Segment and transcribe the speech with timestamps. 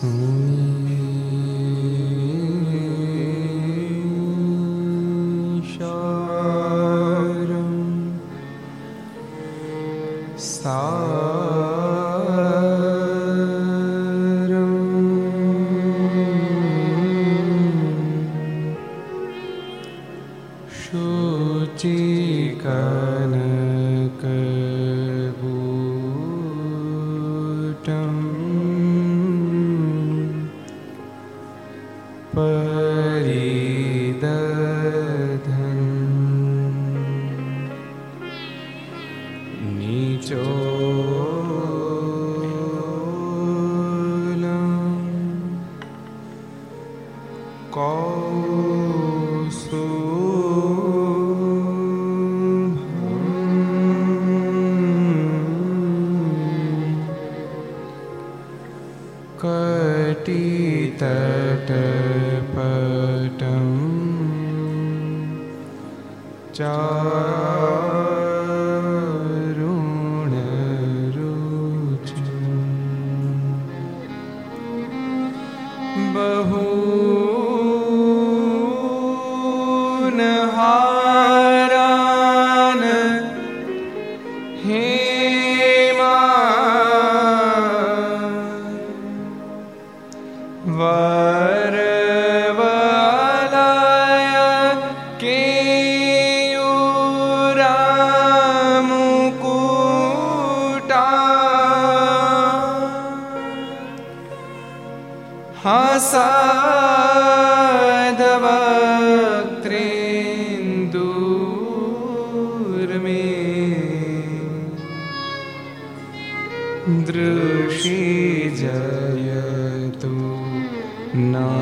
[0.00, 0.69] Sony.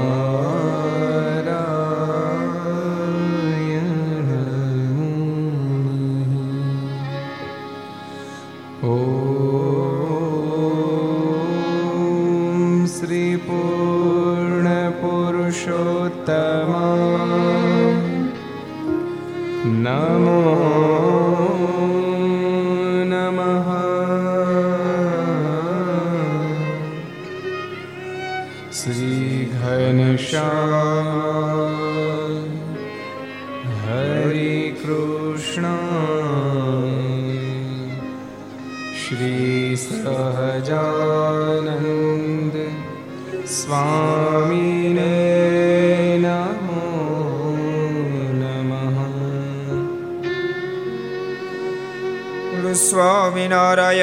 [0.00, 0.77] Oh.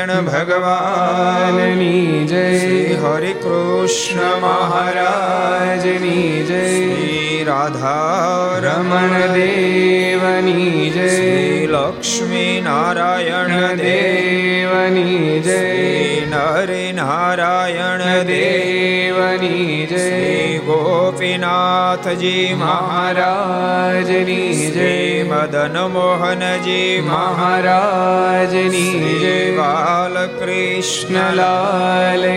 [0.05, 16.27] Krishna ભગવાનની જય હરે કૃષ્ણ મહારાજની જય રાધા રમણ દેવની જય લક્ષ્મી નારાયણ દેવની જય
[16.27, 30.35] નરે નારાયણ દેવની જય ગોપીનાથજી મહારાજની જય મદન મોહનજી મહારાજની જય બાલકૃષ્ણલાલ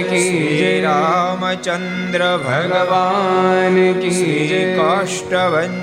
[0.09, 5.77] કી જય રામચંદ્ર ભગવાન કી જય કાષ્ટભન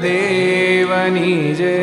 [0.00, 1.74] દેવની જય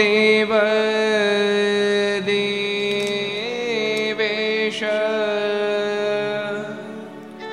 [0.00, 0.52] देव
[2.28, 4.80] देवेश।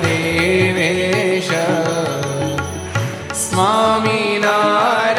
[3.41, 5.12] સ્વામિનારાયણ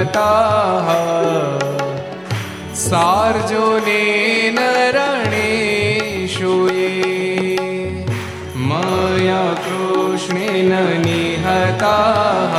[0.00, 0.88] निहताः
[2.82, 4.58] सार्जुनेन
[4.96, 6.88] रणेषु ये
[8.68, 10.72] मया कृष्णेन
[11.04, 12.49] निहताः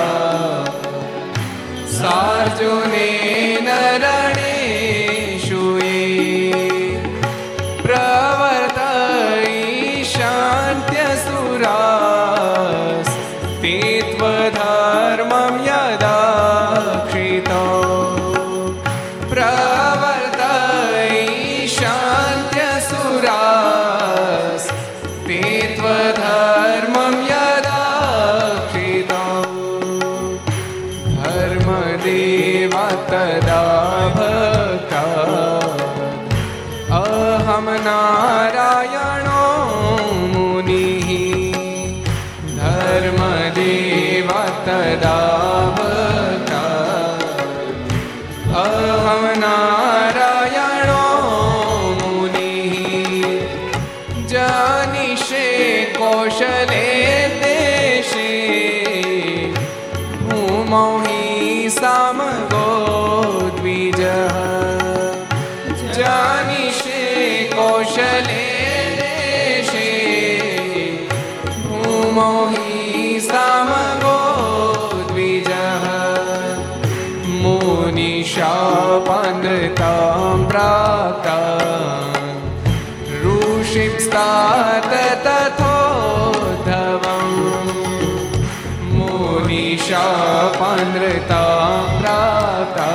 [90.61, 92.89] मुनिशापनृतां प्राप्ता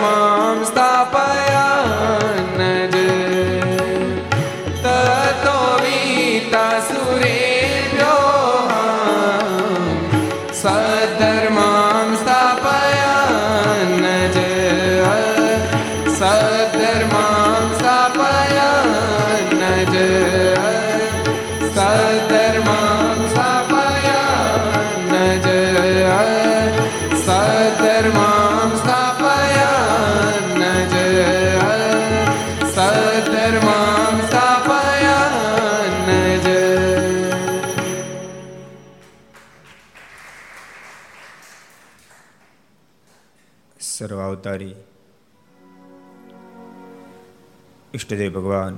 [48.07, 48.75] ઈષ્ટદેવ ભગવાન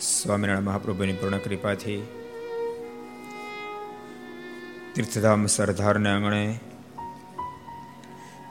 [0.00, 2.02] સ્વામિનારાયણ મહાપ્રભુની પૂર્ણ કૃપાથી
[4.94, 6.42] તીર્થધામ સરદારને આંગણે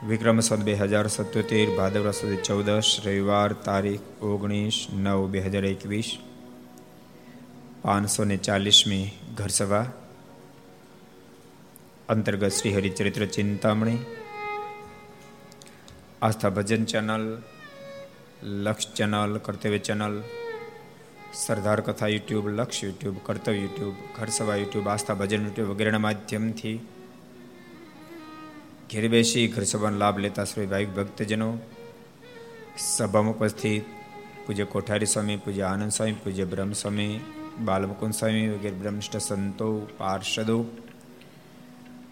[0.08, 6.18] વિક્રમ સદ બે હજાર સત્યોતેર, ભાદરવા સુધી ચૌદશ, રવિવાર તારીખ ઓગણીસ નવ બે હજાર એકવીસ,
[7.82, 9.86] પાંચસો ને ચાલીસમી ઘરસભા,
[12.08, 13.98] અંતર્ગત Shri Haricharitra Chintamani,
[16.22, 17.26] Aastha Bhajan channel
[18.42, 20.14] Laksh channel Kartavya channel
[21.34, 26.78] Sardar Katha YouTube Laksh YouTube Kartavya YouTube Gharsabha YouTube Aastha Bhajan YouTube વગેરેના માધ્યમથી
[28.90, 31.48] ઘેર બેસી ઘર સભાનો લાભ લેતા શ્રી ભાવિક ભક્તજનો
[32.86, 33.84] સભામાં ઉપસ્થિત
[34.44, 37.14] પૂજ્ય કોઠારી સ્વામી પૂજ્ય આનંદ સ્વામી પૂજ્ય બ્રહ્મ સ્વામી
[37.60, 39.68] બાલમુકુંદ સ્વામી વગેરે બ્રહ્મનિષ્ઠ સંતો
[39.98, 40.58] પાર્ષદો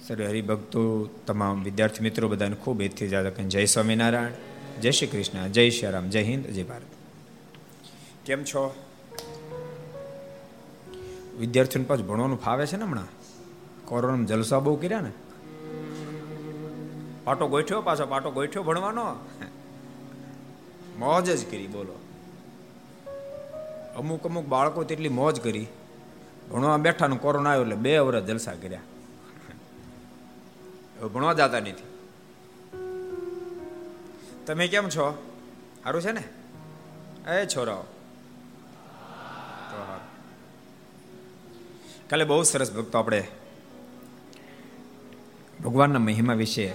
[0.00, 0.84] સર્વે હરિભક્તો
[1.26, 6.08] તમામ વિદ્યાર્થી મિત્રો બધાને ખૂબ એથી જાદક જય સ્વામિનારાયણ જય શ્રી કૃષ્ણ, જય શ્રી રામ,
[6.08, 6.82] જય હિન્દ, જય ભારત.
[8.26, 8.74] કેમ છો?
[11.38, 13.06] વિદ્યાર્થીઓને પાછું ભણવાનું ફાવે છે ને હમણાં?
[13.84, 15.12] કોરોના જલસા બહુ કર્યા ને?
[17.24, 19.16] પાટો ગોઠ્યો, પાછો પાટો ગોઠ્યો ભણવાનો?
[20.98, 21.98] મોજ જ કરી, બોલો.
[23.98, 25.66] અમુક અમુક બાળકો તેટલી મોજ કરી.
[26.50, 28.80] ભણવા બેઠા ને કોરોના આવ્યો એટલે બે વર્ષ જલસા કર્યા.
[31.06, 31.87] ભણવા જતા નથી.
[34.48, 35.32] તમે કેમ છો?
[35.84, 36.24] સારું છે ને?
[37.30, 37.82] એ છોરાઓ.
[42.10, 43.28] કાલે બહુ સરસ ભક્તો આપણે
[45.64, 46.74] ભગવાનના મહિમા વિશે,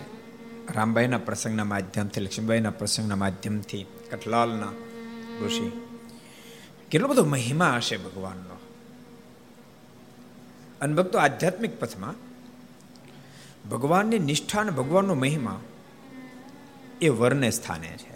[0.75, 4.67] રામભાઈના પ્રસંગના માધ્યમથી, લક્ષ્મીબાઈના પ્રસંગના માધ્યમથી, કઠલાલના
[5.45, 5.71] ઋષિ.
[6.91, 8.57] કેટલો બધો મહિમા હશે ભગવાનનો.
[10.81, 12.13] અને ભક્તો આધ્યાત્મિક પથમાં
[13.69, 15.61] ભગવાનની નિષ્ઠા અને ભગવાનનો મહિમા
[17.03, 18.13] એ વરને સ્થાને છે.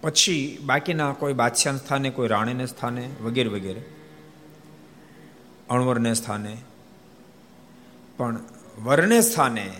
[0.00, 3.84] પછી બાકીના કોઈ બાદશાહ સ્થાને, કોઈ રાણીને સ્થાને, વગેરે વગેરે.
[5.70, 6.56] અણવરને સ્થાને.
[8.16, 8.38] પણ
[8.82, 9.74] વરને સ્થાને,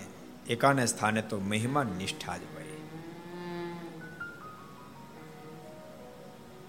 [0.49, 2.62] એકાને સ્થાને તો મહિમા નિષ્ઠા જ હોય.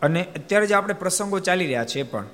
[0.02, 2.26] અને અત્યારે જે આપણે પ્રસંગો ચાલી રહ્યા છે પણ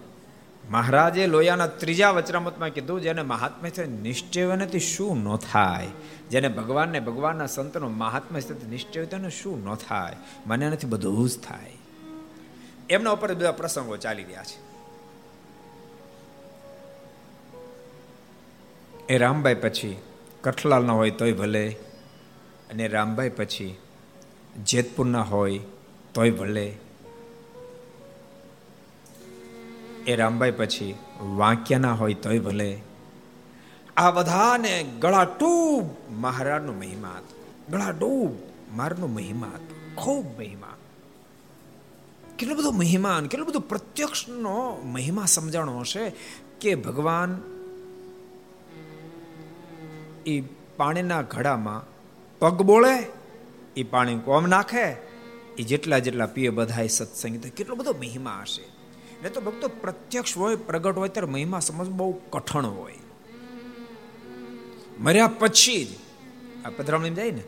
[0.70, 5.88] મહારાજે લોયાના ત્રીજા વચરામતમાં કીધું, જેને મહાત્મ્ય છે, નિશ્ચય નથી, શું ન થાય?
[6.30, 10.16] જેને ભગવાનને ભગવાનના સંતનો મહાત્મ્ય છે નિશ્ચય તેને શું ન થાય?
[10.46, 11.74] મને નથી, બધું જ થાય.
[12.90, 14.70] એમના ઉપર બધા પ્રસંગો ચાલી રહ્યા છે.
[19.10, 19.98] એ રામભાઈ પછી
[20.42, 21.70] કઠલાલના હોય તોય ભલે,
[22.70, 23.76] અને રામભાઈ પછી
[24.64, 25.60] જેતપુરના હોય
[26.14, 26.78] તોય ભલે
[30.08, 32.82] એ રામભાઈ પછી વાંક્યાના હોય તોય ભલે.
[33.98, 37.54] આ બધાને ગળા ટૂબ મહારાજનો મહિમા હતો.
[37.72, 38.32] ગળા ડૂબ
[38.76, 39.76] મારનો મહિમા હતો.
[39.96, 40.76] ખૂબ મહિમા.
[42.38, 46.12] કેટલો બધો મહિમાન કેટલો બધો પ્રત્યક્ષનો મહિમા સમજાણો હશે
[46.62, 47.42] કે ભગવાન
[50.26, 50.42] એ
[50.78, 51.84] પાણીના ઘડામાં
[52.40, 53.06] પગ બોળે
[53.76, 54.92] એ પાણી કોમ નાખે
[55.58, 58.79] એ જેટલા જેટલા પીએ બધા સત્સંગ કેટલો બધો મહિમા હશે.
[59.24, 62.94] ને તો ભક્તો પ્રત્યક્ષ હોય, પ્રગટ હોય, ત્યારે મહિમા સમજ બહુ કઠણ હોય.
[65.00, 65.88] મર્યા પછી જ,
[66.66, 67.44] આ પધરામણી જાય ને,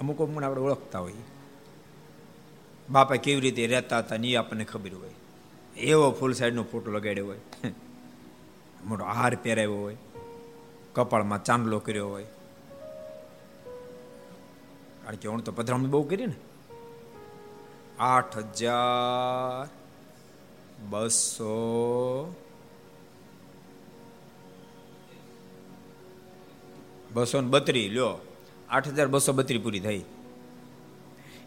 [0.00, 1.22] અમુક અમુક આપણે ઓળખતા હોઈએ.
[2.90, 5.10] બાપા કેવી રીતે રહેતા હતા ની આપણને ખબર હોય.
[5.76, 7.40] એવો ફૂલ સાઈડનો ફોટો લગાડ્યો હોય.
[8.84, 9.96] મોટો હાર પહેરાવ્યો હોય.
[10.94, 12.24] કપાળમાં ચાંદલો કર્યો હોય.
[15.04, 16.34] કારણ કે હું તો પધરામણી બહુ કરી ને.
[17.98, 19.79] આઠ હજાર
[20.88, 22.34] બસો
[27.12, 28.26] બસો ને બત્રી, લ્યો.
[28.70, 30.04] આઠ હજાર બસો બત્રી પૂરી થઈ.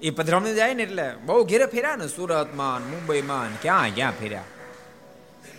[0.02, 4.44] એ પધરામણી જાય ને એટલે બહુ ઘેરે ફેર્યા ને સુરતમાં મુંબઈમાં ક્યાં ક્યાં ફેર્યા.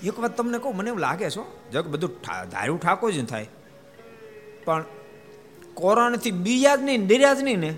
[0.02, 2.10] એક વાત તમને કહું, મને એવું લાગે છો જગ બધું
[2.50, 3.48] ધાર્યું ઠાકો જ થાય.
[4.64, 4.84] પણ
[5.74, 7.68] કોરોનાથી બીજા જ નહીં ડર્યા જ નહીં ને,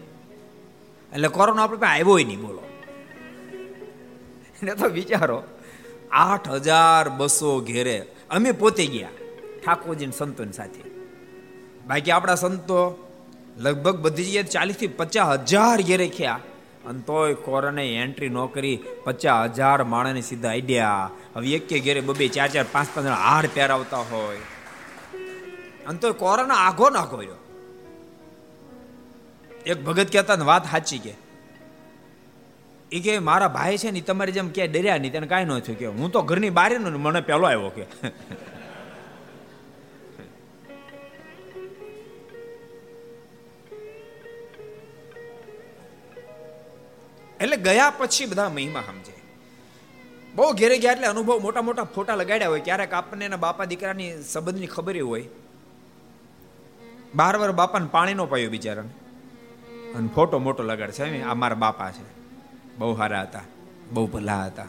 [1.13, 2.63] એટલે કોરોના આપણે આવ્યો નહીં, બોલો.
[4.63, 5.43] એને તો વિચારો.
[6.13, 8.07] આઠ હજાર બસો ઘેરે.
[8.31, 9.09] અમે પોતે ગયા
[9.65, 10.91] ઠાકોરજી સંતોની સાથે.
[11.87, 13.09] બાકી આપણા સંતો
[13.57, 16.41] લગભગ બધી જગ્યાએ ચાલીસથી પચાસ હજાર ઘેરે ખ્યા
[16.87, 21.11] અને તોય કોરોને એન્ટ્રી ન કરી પચાસ હજાર માણસને સીધા આઈડિયા.
[21.37, 24.37] હવે એક કે ઘેરે બબે ચાર ચાર, પાંચ પાંચ હાર પહેરાવતા હોય.
[25.87, 27.23] અને તોય કોરોના આઘો નાખો
[29.67, 31.26] એક ભગત કહેતા ને, વાત સાચી કે
[32.93, 35.79] એ કે મારા ભાઈ છે ને તમારી જેમ ક્યાંય ડર્યા નહીં, તેને કાંઈ ન થયું.
[35.79, 37.85] કે હું તો ઘરની બહાર ને મને પહેલો આવ્યો કે.
[47.41, 49.15] એટલે ગયા પછી બધા મહિમા સમજે
[50.35, 52.61] બહુ ઘેરે ગયા એટલે અનુભવ મોટા મોટા ફોટા લગાડ્યા હોય.
[52.61, 55.25] ક્યારેક આપણને એના બાપા દીકરાની સંબંધની ખબર હોય.
[57.15, 58.93] બાર વાર બાપાને પાણી નો પાયો બિચારાને.
[59.95, 62.16] અને ફોટો મોટો લગાડશે આ મારા બાપા છે.
[62.79, 63.47] બહુ સારા હતા,
[63.93, 64.67] બહુ ભલા હતા.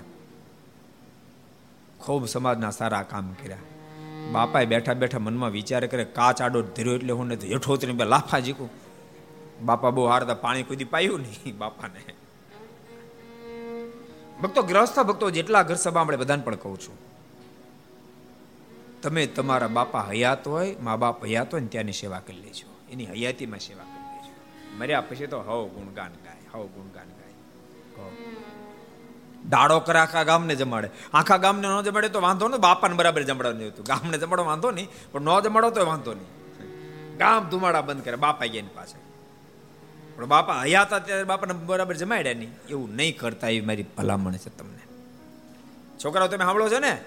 [2.00, 3.58] ખૂબ સમાજના સારા કામ કર્યા.
[4.32, 8.06] બાપાએ બેઠા બેઠા મનમાં વિચાર કરે કાચ આડો ધીરો એટલે હું નથી હેઠો ઉતરીને બે
[8.06, 8.70] લાફા જીકું
[9.66, 12.02] બાપા બહુ હારતા પાણી કુદી પાયું નહીં બાપાને.
[14.42, 16.98] ભક્તો ગ્રહસ્થ ભક્તો જેટલા ઘર સભા આપણે બધાને પણ કહું છું.
[19.02, 22.68] તમે તમારા બાપા હયાત હોય, મા બાપ હયાત હોય ને ત્યાંની સેવા કરી લેજો.
[22.92, 24.34] એની હયાતીમાં સેવા કરી લેજો.
[24.78, 27.10] મર્યા પછી તો હવ ગુણગાન ગાય, હવ ગુણગાન
[29.50, 30.89] દાડો કરે, આખા ગામને જમાડે.
[31.13, 33.86] આખા ગામને ન જમાડે તો વાંધો નહીં, બાપાને બરાબર જમાડવાનું હતું.
[33.86, 36.27] ગામને જમાડો વાંધો નહીં, પણ ન જમાડો તો વાંધો નહીં.
[37.18, 39.08] ગામ ધુમાડા બંધ કરે, બાપા ગયા પાસે
[40.16, 42.54] પણ બાપા હયા હતા ત્યારે બાપાને બરાબર જમાડ્યા નહીં.
[42.70, 44.84] એવું નહીં કરતા એવી મારી ભલામણ છે તમને.
[46.04, 47.01] છોકરાઓ, તમે સાંભળો છો ને?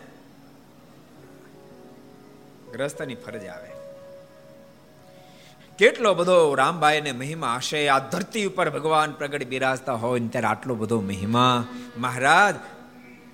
[2.73, 3.80] ગ્રસ્તની ફરજ આવે.
[5.81, 7.89] કેટલો બધો રામભાઈને મહિમા હશે?
[7.89, 11.67] આ ધરતી ઉપર ભગવાન પ્રગટ બિરાજતા હોય ત્યારે આટલો બધો મહિમા.
[11.99, 12.55] મહારાજ,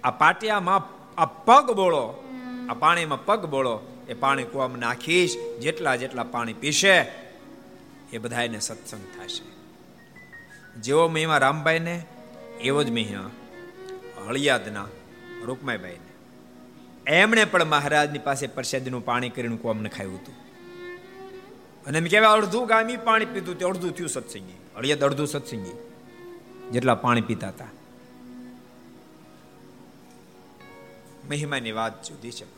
[0.04, 0.82] આ પાટિયામાં
[1.20, 2.28] આ પગ બોળો,
[2.70, 7.12] આ પાણીમાં પગ બોળો, એ પાણી કુવામાં નાખીશ, જેટલા જેટલા પાણી પીશે,
[8.12, 9.44] એ બધાને સત્સંગ થશે.
[10.80, 12.06] જેવો મહિમા રામભાઈને,
[12.60, 13.30] એવો જ મહિમા
[14.28, 14.86] હળિયાદના
[15.44, 16.10] રૂકમાઈભાઈને
[17.10, 20.45] એમણે પણ મહારાજની પાસે પ્રસાદીનું પાણી કરીને કોમને ખાયું હતું.
[21.86, 24.58] અને એમ કહેવાય, અડધું ગામી પાણી પીધું તે અડધું થયું સત્સંગી.
[24.76, 25.76] અળિયાદ અડધું સત્સંગી.
[26.70, 27.66] જેટલા પાણી પીતા હતા.
[31.28, 32.56] મહિમાની વાત જુદી છે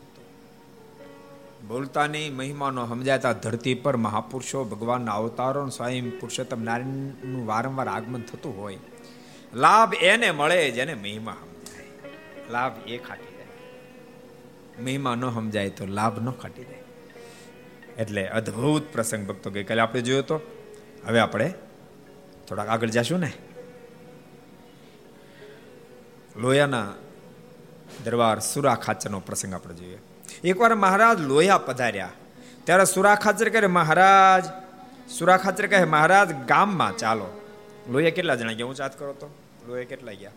[1.69, 8.63] બોલતા નહીં, મહિમાનો સમજાતા ધરતી પર મહાપુરુષો ભગવાનના અવતારો સ્વયં પુરુષોત્તમ નારાયણનું વારંવાર આગમન થતું
[8.63, 8.79] હોય.
[9.55, 11.89] લાભ એને મળે જેને મહિમા સમજાય.
[12.51, 16.88] લાભ એ ખાટી જાય મહિમા ન સમજાય તો લાભ ન ખાટી જાય
[17.99, 20.41] એટલે અદ્ભુત પ્રસંગ, ભક્તો, ગઈકાલે આપણે જોયો તો.
[21.07, 21.55] હવે આપણે
[22.49, 23.33] થોડાક આગળ જશું ને?
[26.37, 26.95] લોયાના
[28.05, 29.99] દરબાર સુરા ખાચરનો પ્રસંગ આપણે જોઈએ.
[30.45, 32.11] એકવાર મહારાજ લોયા પધાર્યા.
[32.65, 34.45] ત્યારે સુરા ખાચર કહે, મહારાજ,
[35.11, 37.41] સુરા ખાચર કહે, મહારાજ, ગામમાં ચાલો.
[37.91, 38.67] લોયા કેટલા જણા ગયા?
[38.67, 39.35] હું ચાત કરો તો.
[39.69, 40.31] લોયા કેટલા ગયા?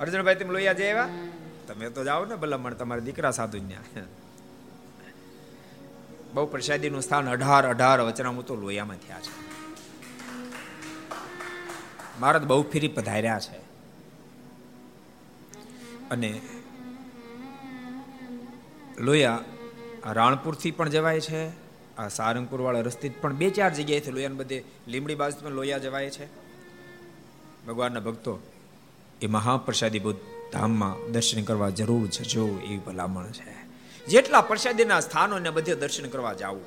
[0.00, 1.08] અર્જુનભાઈ, તમે લોયા જઈ આવ્યા?
[1.68, 4.06] તમે તો જાઓ ને ભલામણ, તમારા દીકરા સાધુ ત્યાં
[6.34, 9.32] બહુ પ્રસાદીનું સ્થાન અઢાર અઢાર વચનામું તો લોયામાં થયા છે.
[12.20, 13.58] મહારાજ બહુ ફેરી પધાર્યા છે.
[16.10, 16.40] અને
[18.98, 19.38] લોયા
[20.06, 21.48] રાણપુરથી પણ જવાય છે,
[21.96, 26.10] આ સારંગપુર વાળા રસ્તે પણ બે ચાર જગ્યાએથી લોયાને બધે લીમડી બાજુ પણ લોયા જવાય
[26.10, 26.26] છે.
[27.66, 28.40] ભગવાનના ભક્તો,
[29.22, 33.68] એ મહાપ્રસાદી બુદ્ધ ધામમાં દર્શન કરવા જરૂર જજો એવી ભલામણ છે.
[34.06, 36.64] જેટલા પ્રસાદીના સ્થાનોને બધે દર્શન કરવા જવું.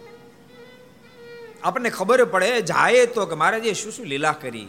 [1.64, 4.68] આપણને ખબર પડે જાય તો કે મારે જે શું શું લીલા કરી.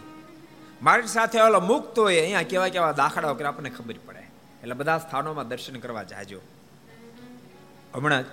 [0.83, 4.18] મારી સાથે ઓલો મુક્ત હોય, અહીંયા કેવા કેવા દાખલાઓ કરે આપણને ખબર પડે.
[4.62, 6.40] એટલે બધા સ્થાનોમાં દર્શન કરવા જાજો.
[7.94, 8.25] હમણાં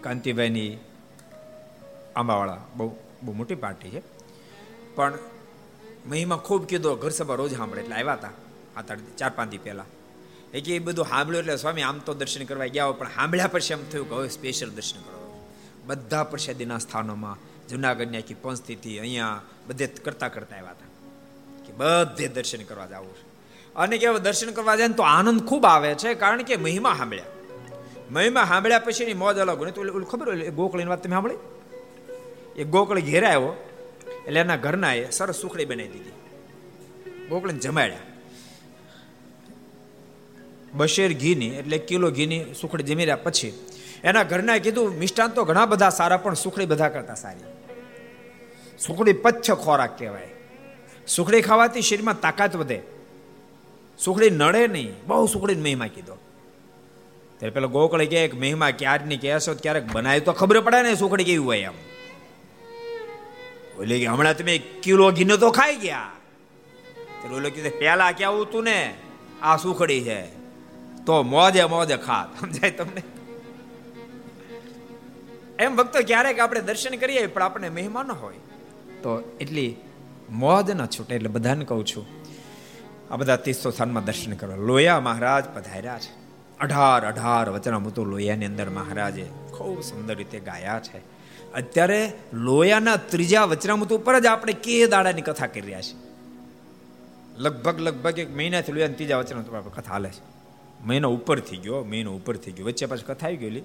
[0.00, 0.78] કાંતિભાઈની
[2.16, 4.02] આંબાવાળા બહુ બહુ મોટી પાર્ટી છે.
[4.94, 5.18] પણ
[6.06, 8.28] મહિમા ખૂબ કીધો ઘર સભા રોજ સાંભળે એટલે આવ્યા હતા.
[8.76, 8.82] આ
[9.18, 9.84] ચાર પાંચ દી પહેલા.
[10.54, 13.72] એ કે એ બધું સાંભળ્યું એટલે સ્વામી આમ તો દર્શન કરવા ગયા પણ સાંભળ્યા પછી
[13.72, 15.22] એમ થયું કે હવે સ્પેશિયલ દર્શન કરવા
[15.86, 17.36] બધા પ્રસાદીના સ્થાનોમાં
[17.68, 20.88] જુનાગઢની આખી પંચસ્થિતિ અહીંયા બધે કરતા કરતા આવ્યા હતા.
[21.66, 23.24] કે બધે દર્શન કરવા જવું છે.
[23.74, 27.24] અને કે દર્શન કરવા જાય તો આનંદ ખૂબ આવે છે, કારણ કે મહિમા સાંભળ્યા.
[28.10, 29.70] મહિમા સાંભળ્યા પછી એની મોજ અલગ હોય.
[29.70, 31.34] તો ઓલું ખબર હોય ગોકળીની વાત તમે સાંભળી?
[32.56, 33.52] એ ગોકળી ઘેર આવ્યો,
[34.26, 36.12] એટલે એના ઘરના એ સરસ સુખડી બનાવી દીધી.
[37.28, 38.11] ગોકળીને જમાડ્યા.
[40.74, 43.52] બશેર ઘીની, એટલે કિલો ઘીની સુખડી જમી રહ્યા પછી
[44.04, 47.40] એના ઘરના કીધું, મિષ્ટાન તો ઘણા બધા સારા, પણ સુખડી બધા કરતા સારી.
[48.78, 50.28] સુખડી પચ્છ ખોરાક કહેવાય.
[51.06, 52.82] સુખડી ખાવાથી શરીરમાં તાકાત વધે.
[53.98, 54.92] સુખડી નડે નહીં.
[55.06, 56.14] બહુ સુખડી મહિમા કીધો.
[57.38, 61.36] ત્યારે પેલો ગોકળે કે મહિમા ક્યારની કહેશો, ક્યારેક બનાવી તો ખબર પડે ને સુખડી કેવી
[61.36, 61.72] હોય એમ.
[63.78, 66.10] ઓલે કે, હમણાં તમે કિલો ઘીનો તો ખાઈ ગયા.
[67.32, 68.94] ઓલો કીધું પેલા કેવું તું ને?
[69.42, 70.41] આ સુખડી છે.
[71.06, 73.02] તો મોજે મોજે ખા સમજાય તમને?
[75.58, 78.38] એમ ભક્તો ક્યારેક આપણે દર્શન કરીએ પણ આપણે મહેમાન હોય.
[79.02, 79.76] તો એટલી
[80.30, 82.06] મોજ ન છૂટે, એટલે બધાને કહું છું,
[83.10, 84.56] આ બધા તીર્થો સ્થાનમાં દર્શન કરવા.
[84.56, 86.12] લોયા મહારાજ પધાર્યા છે.
[86.60, 90.98] અઢાર અઢાર વચનામૃતો લોયાની અંદર મહારાજે ખૂબ સુંદર રીતે ગાયા છે.
[91.52, 95.98] અત્યારે લોયાના ત્રીજા વચનામૃત ઉપર જ આપણે કે દાડાની કથા કરી રહ્યા છીએ.
[97.36, 100.31] લગભગ લગભગ એક મહિનાથી લોયાના ત્રીજા વચનામૃત ઉપર કથા હાલે છે.
[100.84, 102.66] મહિનો ઉપર થઈ ગયો, મહિનો ઉપર થઈ ગયો.
[102.66, 103.62] વચ્ચે પાછી કથા આવી ગયેલી.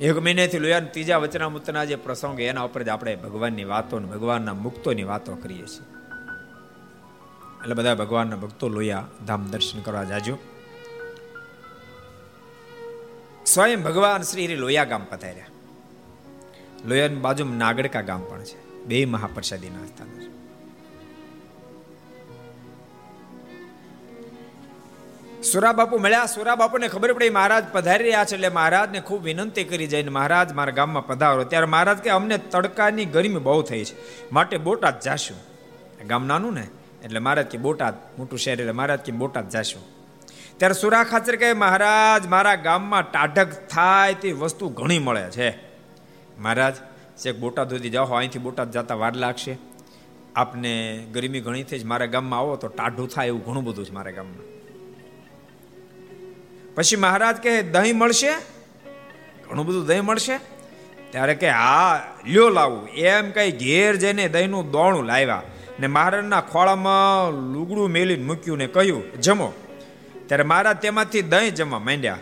[0.00, 5.02] એક મહિનેથી લોયા ત્રીજા વચનામૃતના જે પ્રસંગ એના ઉપર જ આપણે ભગવાનની વાતો ભગવાનના મુક્તોની
[5.02, 5.86] વાતો કરીએ છીએ.
[7.62, 10.38] એટલે બધા ભગવાનના ભક્તો લોયા, ધામ દર્શન કરવા જાજો.
[13.46, 15.46] સ્વયં ભગવાન શ્રી લોયા ગામ પધાર્યા.
[16.86, 18.84] લોયાની બાજુમાં નાગડકા ગામ પણ છે.
[18.84, 20.19] બે મહાપ્રસાદીના સ્થાનો.
[25.40, 26.26] છે સુરા બાપુ મળ્યા.
[26.26, 30.72] સુરાબાપુને ખબર પડી, મહારાજ પધારી રહ્યા છે એટલે મહારાજને ખૂબ વિનંતી કરી જઈને મહારાજ મારા
[30.72, 31.44] ગામમાં પધારો.
[31.44, 33.94] ત્યારે મહારાજ કે અમને તડકાની ગરમી બહુ થઈ છે.
[34.32, 35.36] માટે બોટાદ જાશું.
[36.06, 36.66] ગામ નાનું ને?
[37.04, 39.82] એટલે મહારાજ કે બોટાદ મોટું શહેર, એટલે મહારાજ કે બોટાદ જાશું.
[40.56, 45.50] ત્યારે સુરા ખાચર કહે, મહારાજ, મારા ગામમાં ટાઢક થાય તે વસ્તુ ઘણી મળે છે.
[46.38, 46.74] મહારાજ
[47.22, 49.58] ચેક બોટાદ સુધી જાઓ, અહીંથી બોટાદ જતા વાર લાગશે.
[50.36, 53.92] આપને ગરમી ઘણી થઈ જ મારા ગામમાં આવો તો ટાઢું થાય એવું ઘણું બધું છે
[53.92, 54.59] મારા ગામમાં.
[56.80, 58.32] પછી મહારાજ કહે, દહીં મળશે?
[59.50, 60.38] ઘણું બધું દહીં મળશે?
[61.10, 62.88] ત્યારે કે, હા, લ્યો લાવું.
[62.88, 65.42] એમ કઈ ઘેર જઈને દહીંનું દોણું લાવ્યા
[65.80, 69.52] ને મહારાજના ખોળામાં લુગડું મેલીને મૂક્યું ને કહ્યું, જમો.
[70.26, 72.18] ત્યારે મહારાજ તેમાંથી દહીં જમવા માંડ્યા.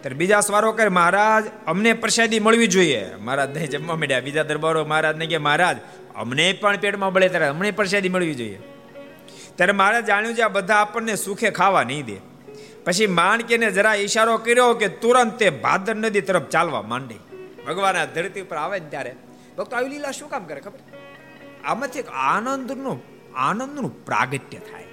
[0.00, 3.14] ત્યારે બીજા સ્વારો કરે મહારાજ, અમને પ્રસાદી મળવી જોઈએ.
[3.20, 4.20] મહારાજ દહીં જમવા માંડ્યા.
[4.20, 5.76] બીજા દરબારો મહારાજને કે મહારાજ,
[6.16, 8.58] અમને પણ પેટમાં બળે ત્યારે અમને પ્રસાદી મળવી જોઈએ.
[9.56, 12.37] ત્યારે મહારાજ જાણ્યું છે, આ બધા આપણને સુખે ખાવા નહીં દે.
[12.88, 17.14] પછી માણકીને જરા ઈશારો કર્યો કે તુરંત તે ભાદર નદી તરફ ચાલવા માંડી.
[17.66, 19.16] ભગવાન ધરતી ઉપર આવે ને ત્યારે,
[19.58, 20.78] ભક્તો આવી લીલા શું કામ કરે ખબર?
[21.64, 23.02] આમાંથી એક આનંદનું
[23.36, 24.84] આનંદનું પ્રાગટ્ય થાય.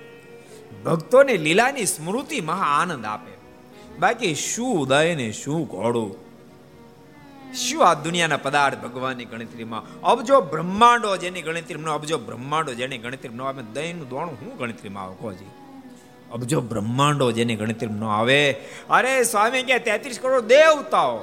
[0.86, 3.32] ભક્તોને લીલાની સ્મૃતિ મહા આનંદ આપે.
[4.00, 6.16] બાકી શું ઉદય ને શું ઘોડું?
[7.54, 10.02] શું આ દુનિયાના પદાર્થ ભગવાનની ગણતરીમાં?
[10.02, 15.46] અબજો બ્રહ્માંડો જેની ગણતરીમાં અબજો બ્રહ્માંડો જેની ગણતરીમાં આવે દહીંનું દોણું હું ગણતરીમાં આવો કોજી
[16.32, 18.52] અબજો બ્રહ્માંડો જેની ગણતરીમાં ન આવે.
[18.90, 21.20] અરે સ્વામી કે તેત્રીસ કરોડ દેવતાઓ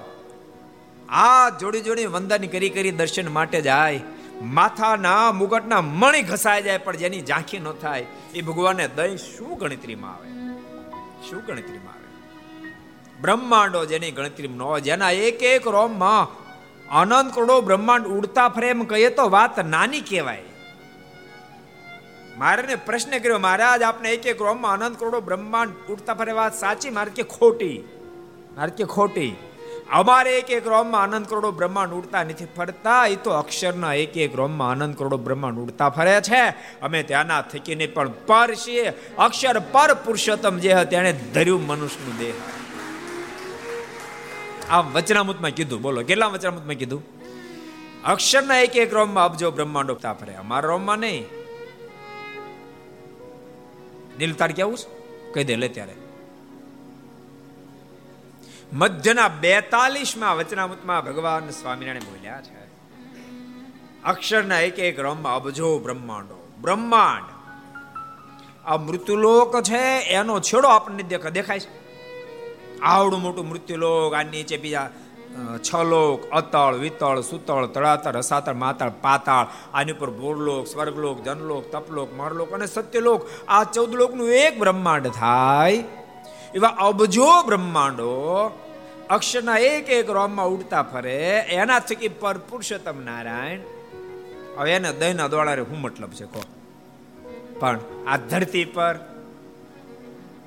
[1.08, 4.00] આ જોડી જોડી વંદન કરી કરી દર્શન માટે જાય.
[4.42, 8.06] માથાના મુગટના મણી ઘસાઈ જાય પણ જેની ઝાંખી ન થાય.
[8.34, 10.28] એ ભગવાનને દહીં શું ગણતરીમાં આવે?
[11.30, 12.70] શું ગણતરીમાં આવે?
[13.20, 16.42] બ્રહ્માંડો જેની ગણતરીમાં ન જેના એક એક રોમમાં
[17.00, 20.42] અનંત કરોડો બ્રહ્માંડ ઉડતા ફરે એમ કહીએ તો વાત નાની કહેવાય.
[22.38, 26.90] મારે પ્રશ્ન કર્યો, મહારાજ, આપને એક એક રોમમાં અનંત કરોડો બ્રહ્માંડ ઉડતા ફરે વાત સાચી?
[26.90, 27.82] મારે કે ખોટી.
[28.56, 29.36] મારે કે ખોટી.
[29.90, 33.06] અમારે એક એક રોમમાં અનંત કરોડો બ્રહ્માંડ ઉડતા નથી ફરતા.
[33.06, 36.54] એ તો અક્ષરના એક એક રોમમાં અનંત કરોડો બ્રહ્માંડ ઉડતા ફરે છે.
[36.82, 38.92] અમે ત્યાંના થકીને પણ પર છીએ.
[39.18, 42.32] અક્ષર પર પુરુષોત્તમ જે તેણે ધર્યું મનુષ્યનું દેહ.
[44.70, 47.04] આ વચનામૃતમાં કીધું, બોલો, કેટલા વચનામૃતમાં કીધું?
[48.04, 50.34] અક્ષરના એક એક રોમમાં અબજો બ્રહ્માંડ ઉડતા ફરે.
[50.34, 51.41] અમારા રોમમાં નહીં.
[54.22, 54.78] નીલ તાર કેવું
[55.34, 55.94] કહી દે, લે ત્યારે.
[58.72, 62.62] મધ્યના બેતાલીસમાં વચનામૃતમાં ભગવાન સ્વામિનારાયણ બોલ્યા છે.
[64.04, 66.48] અક્ષરના એક એક રમમાં અબજો બ્રહ્માંડો.
[66.60, 67.24] બ્રહ્માંડ.
[68.64, 71.82] આ મૃત્યુલોક છે, એનો છેડો આપણને દેખાય છે.
[72.80, 74.90] આવડું મોટું મૃત્યુલોક, આ નીચે બીજા
[75.64, 82.10] છ લોક અતળ, વિતળ, સુતળ, તળાતળ, રસાતળ, માતળ, પાતાળ, આની ઉપર ભોરલોક, સ્વર્ગલોક, જનલોક, તપલોક
[82.16, 83.20] મરલોક અને સત્યલોક.
[83.48, 85.84] આ ચૌદ લોકનું એક બ્રહ્માંડ થાય.
[86.54, 88.10] એવા અબજો બ્રહ્માંડો
[89.10, 91.16] અક્ષરના એક એક રોમમાં ઉડતા ફરે.
[91.50, 93.64] એના થકી પર પુરુષોત્તમ નારાયણ,
[94.58, 96.42] હવે એને દહીંના દોડારે હું મતલબ છે, કહો.
[97.60, 98.94] પણ આ ધરતી પર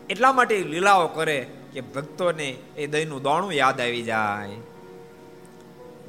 [0.10, 1.40] એટલા માટે લીલાઓ કરે
[1.74, 4.58] કે ભક્તોને એ દહીંનું દોણું યાદ આવી જાય.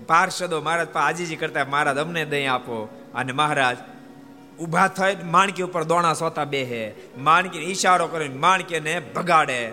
[0.07, 2.89] પાર્ષદો મહારાજ આજીજી કરતા મહારાજ અમને દહીં આપો.
[3.15, 3.77] અને મહારાજ
[4.61, 6.95] ઊભા થઈ માણકી ઉપર દોણા સોતા બેહે.
[7.19, 9.73] માણકી ઈશારો કરીને માણકીને ભગાડે.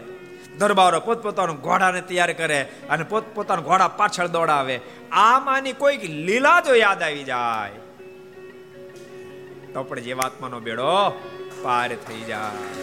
[0.58, 4.80] દરબારો પોતપોતાનું ઘોડાને તૈયાર કરે અને પોતપોતાના ઘોડા પાછળ દોડાવે.
[5.12, 7.72] આમાંની કોઈક લીલા જો યાદ આવી જાય.
[9.74, 11.22] તો પણ જીવાત્માનો બેડો
[11.64, 12.74] પાર થઈ જાય.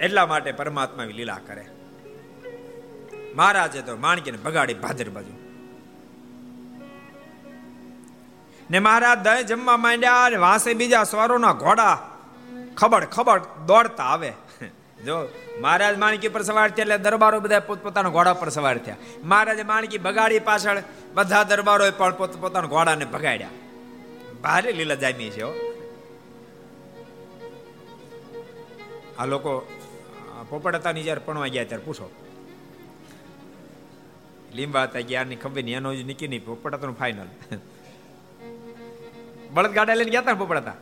[0.00, 1.66] એટલા માટે પરમાત્મા લીલા કરે.
[3.34, 5.34] મહારાજે તો માણકીને બગાડી ભાદર બાજુ.
[8.70, 11.96] ને મહારાજ દહીં જમવા માંડ્યા અને વાંસે બીજા સ્વરોના ઘોડા
[12.76, 14.30] ખબર ખબર દોડતા આવે.
[15.06, 15.16] જો
[15.60, 19.02] મહારાજ માણકી પર સવાર થયા એટલે દરબારો બધા પોતપોતાના ઘોડા પર સવાર થયા.
[19.24, 20.78] મહારાજે માણકી બગાડી પાછળ
[21.14, 23.54] બધા દરબારો પણ પોતપોતાના ઘોડાને ભગાડ્યા.
[24.42, 25.44] ભારે લીલા જામી છે
[29.18, 29.52] આ લોકો
[30.50, 32.06] પોપડતાની જયારે પણવા ગયા ત્યારે પૂછો.
[34.54, 37.28] લીંબા હતા, ગયા ખબર નહીં, એનો જ નીકળી નહીં પોપડાતાનું ફાઇનલ
[39.50, 40.34] બળદ ગાડા લઈને ગયા હતા?
[40.34, 40.74] પોપડાતા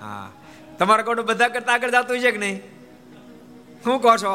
[0.00, 0.30] હા.
[0.78, 2.56] તમારા કોડું બધા કરતા આગળ જતું છે કે નહીં?
[3.84, 4.32] શું કહો છો?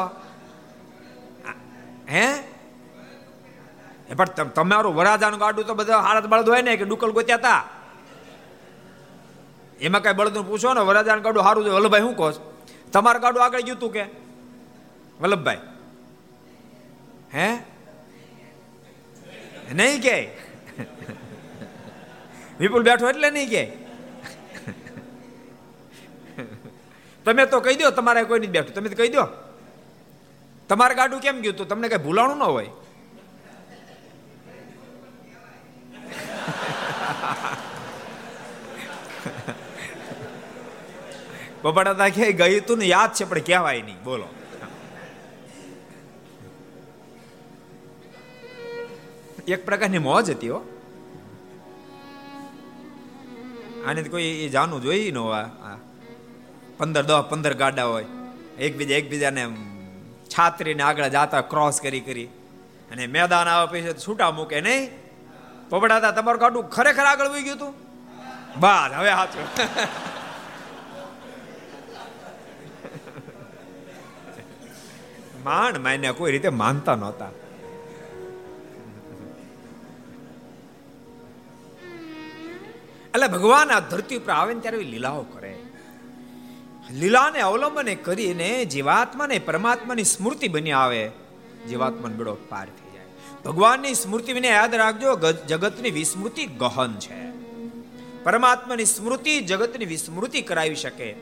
[2.10, 2.26] હે?
[4.16, 7.62] પણ તમારું વરાજાનું ગાડું તો બધા હાલત બળદ હોય ને, કે ડુકલ ગોત્યા હતા
[9.80, 11.68] એમાં કઈ બળદ પૂછો ને, વરાજાનું ગાડું સારું છે.
[11.68, 12.32] વલ્લભભાઈ, શું કહો
[12.92, 14.04] તમારું ગાડું આગળ ગયું તું કે?
[15.20, 15.58] વલ્લભભાઈ.
[17.34, 17.75] હે?
[19.74, 20.16] નહીં કે.
[22.60, 23.64] વિપુલ બેઠો એટલે નહીં કે.
[27.24, 28.74] તમે તો કહી દો તમારે કોઈ નહીં બેઠું.
[28.74, 29.26] તમે કહી દો.
[30.68, 32.70] તમારે ગાડું કેમ ગયું તું તમને કઈ ભૂલાણું ન હોય?
[41.62, 44.02] પોપટા કે ગયું તું ને યાદ છે, પણ કહેવાય નહીં.
[44.04, 44.28] બોલો.
[49.48, 50.60] એક પ્રકારની મોજ હતી હો.
[53.86, 55.44] આને કોઈ એ જાનું જોઈ ન હોય
[56.78, 58.06] પંદર દસ પંદર ગાડા હોય.
[58.58, 59.42] એકબીજા, એકબીજાને
[60.32, 62.28] છાત્રીને આગળ જાતા ક્રોસ કરી કરી.
[62.90, 64.82] અને મેદાન આવે પછી છૂટા મૂકે નહીં.
[65.70, 67.72] પબડાતા તમારું ગાડું ખરેખર આગળ વહી ગયું હતું
[68.60, 69.46] બાદ, હવે સાચું
[75.44, 77.30] માંડ માયને કોઈ રીતે માનતા નહોતા.
[83.16, 85.56] એટલે ભગવાન આ ધરતી ઉપર આવે ને ત્યારે લીલાઓ કરે.
[86.90, 91.10] લીલાને અવલંબને કરીને જીવાત્માને પરમાત્માની સ્મૃતિ બની આવે.
[91.68, 93.04] જીવાત્માનો બેડો પાર થઈ જાય.
[93.44, 97.30] ભગવાનની સ્મૃતિ વિને યાદ રાખજો જગતની વિસ્મૃતિ ગહન છે.
[98.24, 101.14] પરમાત્માની સ્મૃતિ જગતની વિસ્મૃતિ કરાવી શકે.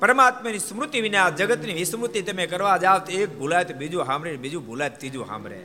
[0.00, 4.66] પરમાત્માની સ્મૃતિ વિના જગતની વિસ્મૃતિ તમે કરવા જાવ તો એક ભૂલાય તો બીજું સાંભળે બીજું
[4.66, 5.60] ભૂલાય ત્રીજું સાંભળે.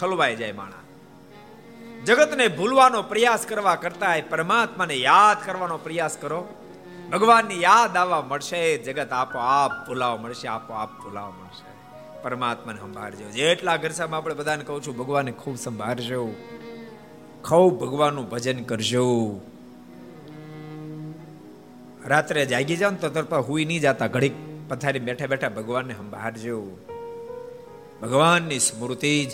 [0.00, 0.81] ખલવાઈ જાય માણા
[2.06, 6.48] જગતને ભૂલવાનો પ્રયાસ કરવા કરતા પરમાત્માને યાદ કરવાનો પ્રયાસ કરો.
[7.12, 11.72] ભગવાનની યાદ આવવા મળશે, જગત આપો આપ ભૂલાવ મળશે આપો આપ ભૂલાવ મળશે.
[12.22, 13.30] પરમાત્માને સંભાળજો.
[13.30, 16.34] જેટલા ઘરસામાં આપણે બધાને કહું છું, ભગવાનને ખૂબ સંભાળજો.
[17.44, 19.40] ખૂબ ભગવાનનું ભજન કરજો.
[22.06, 24.32] રાત્રે જાગી જાવ તો તરફ હુઈ નહીં જતા, ઘડીક
[24.68, 26.78] પથારી બેઠા બેઠા ભગવાનને સંભાળજો.
[28.02, 29.30] ભગવાનની સ્મૃતિ જ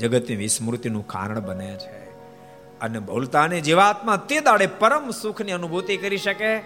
[0.00, 2.01] જગતની વિસ્મૃતિનું કારણ બને છે.
[2.82, 6.60] અને ભૂલતાને જીવાત્મા તે દાડે પરમ સુખની અનુભૂતિ કરી શકે.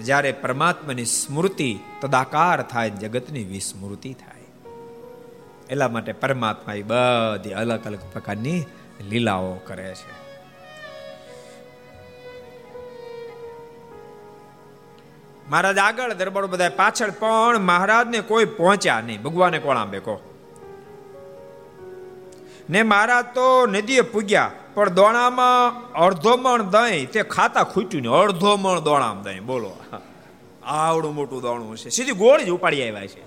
[0.00, 4.70] જ્યારે પરમાત્માની સ્મૃતિ તદાકાર થાય, જગતની વિસ્મૃતિ થાય.
[5.70, 8.64] એટલા માટે પરમાત્મા એ બધી અલગ અલગ પ્રકારની
[9.08, 10.26] લીલાઓ કરે છે.
[15.50, 19.22] મહારાજ આગળ દરબારો બધા પાછળ, પણ મહારાજને કોઈ પહોંચ્યા નહીં.
[19.22, 20.35] ભગવાને કોણ આંબે કહો.
[22.70, 28.56] ને મારા તો નદીએ પૂગ્યા, પણ દોણામાં અડધો મણ દહીં, તે ખાતા ખૂટ્યું ને અડધો
[28.56, 29.72] મણ દોણામાં દહીં, બોલો.
[30.64, 33.22] આવડું મોટું દોણું છે સીધી ગોળી જ ઉપાડી આવ્યા છે.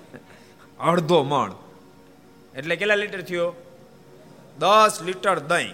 [0.79, 1.51] અડધો મણ.
[2.55, 3.53] એટલે કેટલા લીટર થયો?
[4.59, 5.73] દસ લીટર દહીં.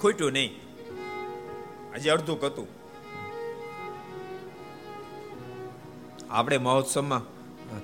[0.00, 0.50] ખૂટ્યું નહીં.
[1.94, 2.68] આજે અડધું હતું
[6.30, 7.22] આપણે મહોત્સવમાં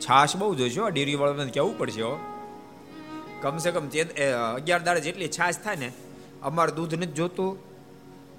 [0.00, 2.14] છાશ બહુ જોઈશું ડેરી વાળાને કેવું પડશે હો?
[3.44, 3.86] કમસે કમ
[4.56, 5.88] અગિયાર દાડે જેટલી છાશ થાય ને,
[6.42, 7.50] અમારે દૂધ નથી જોતું,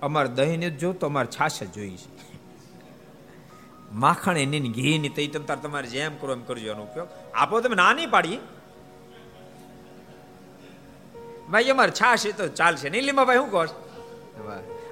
[0.01, 2.09] અમારે દહીં નથી જોતું, અમારે છાશ જ જોઈએ છે.
[4.03, 7.09] માખણ એની ઘી ની તઈ તાર તમારે જેમ કરો એમ કરજો એનો ઉપયોગ.
[7.33, 8.39] આપો તમે નાની પાડી.
[11.51, 13.03] ભાઈ, અમારે છાશ એ તો ચાલશે નહીં.
[13.07, 13.61] લીમા ભાઈ, શું કહો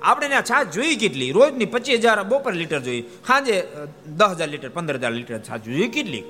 [0.04, 1.32] આપણે ત્યાં છાશ જોઈ કેટલી?
[1.38, 3.56] રોજની પચીસ હજાર બપોર લીટર જોઈએ સાંજે
[4.20, 6.24] દસ હજાર લીટર, પંદર હજાર લીટર છાશ જોઈએ કેટલી?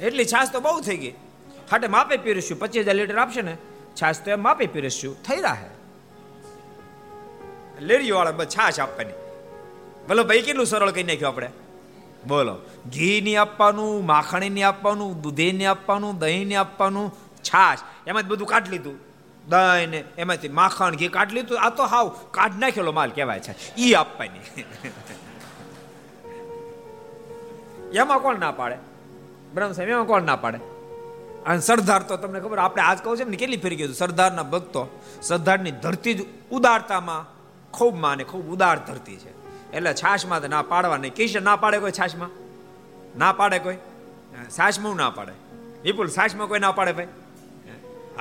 [0.00, 1.14] એટલી છાશ તો બહુ થઈ ગઈ.
[1.70, 3.56] હાટે માપે પીરસ્યું, પચીસ હજાર લીટર આપશે ને,
[4.02, 5.22] છાશ તો એમ માપે પીરસ્યું.
[5.22, 5.70] થઈ રહે
[7.80, 9.12] લેરીઓ વાળા છાશ આપવાની.
[10.08, 11.48] ભલો ભાઈ, કેટલું સરળ કહી નાખ્યું આપણે?
[12.26, 12.58] બોલો
[12.94, 17.78] ઘી ની આપવાનું માખણી ની આપવાનું દૂધી ની આપવાનું દહીં ની આપવાનું, છાશ.
[18.06, 18.98] એમાં બધું કાઢી લીધું.
[19.48, 21.60] દહીં ને એમાંથી માખણ, ઘી કાઢી લીધું.
[21.60, 23.76] આ તો હાવ કાઢ નાખેલો માલ કહેવાય છે.
[23.76, 24.62] ઈ આપવાની.
[27.94, 28.76] એમાં કોણ ના પાડે?
[29.54, 30.58] બ્રહ્મ સાહેબ એમાં કોણ ના પાડે?
[31.46, 35.00] અને સરદાર તો તમને ખબર, આપણે આજ કહું છે ને, કેટલી ફેરી કીધું સરદારના ભક્તો
[35.22, 37.26] સરદારની ધરતી જ ઉદારતામાં
[37.70, 39.38] ખૂબ માને, ખૂબ ઉદાર ધરતી છે.
[39.72, 41.14] એટલે છાશમાં તો ના પાડવા નહીં.
[41.14, 42.30] કિશન ના પાડે કોઈ છાશમાં?
[43.18, 43.76] ના પાડે કોઈ?
[44.58, 45.32] છાશમાં ના પાડે?
[45.82, 47.06] વિપુલ, છાશમાં કોઈ ના પાડે ભાઈ?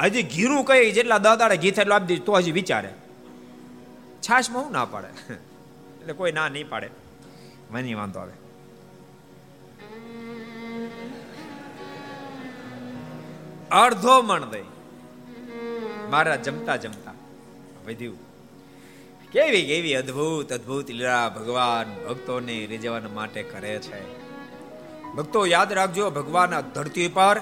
[0.03, 2.89] હજી ઘીરું કઈ, જેટલા દાદાડે ઘી થાય આપી દીધું, તો હજી વિચારે.
[4.21, 5.07] છાશમાં હું ના પાડે?
[6.01, 6.89] એટલે કોઈ ના નહીં પાડે.
[7.71, 8.46] મને વાંધો આવે.
[13.71, 14.63] અડધો મણ દઈ.
[16.09, 17.13] મારા જમતા જમતા
[17.87, 18.17] વધ્યું.
[19.31, 24.17] કેવી કેવી અદ્ભુત અદ્ભુત લીલા ભગવાન ભક્તોને રીઝવવા માટે કરે છે.
[25.15, 27.41] ભક્તો યાદ રાખજો ભગવાન આ ધરતી પર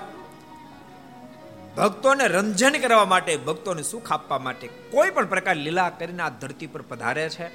[1.77, 6.67] ભક્તોને રંજન કરવા માટે, ભક્તોને સુખ આપવા માટે કોઈ પણ પ્રકાર લીલા કરીને આ ધરતી
[6.67, 7.47] પર પધારે છે.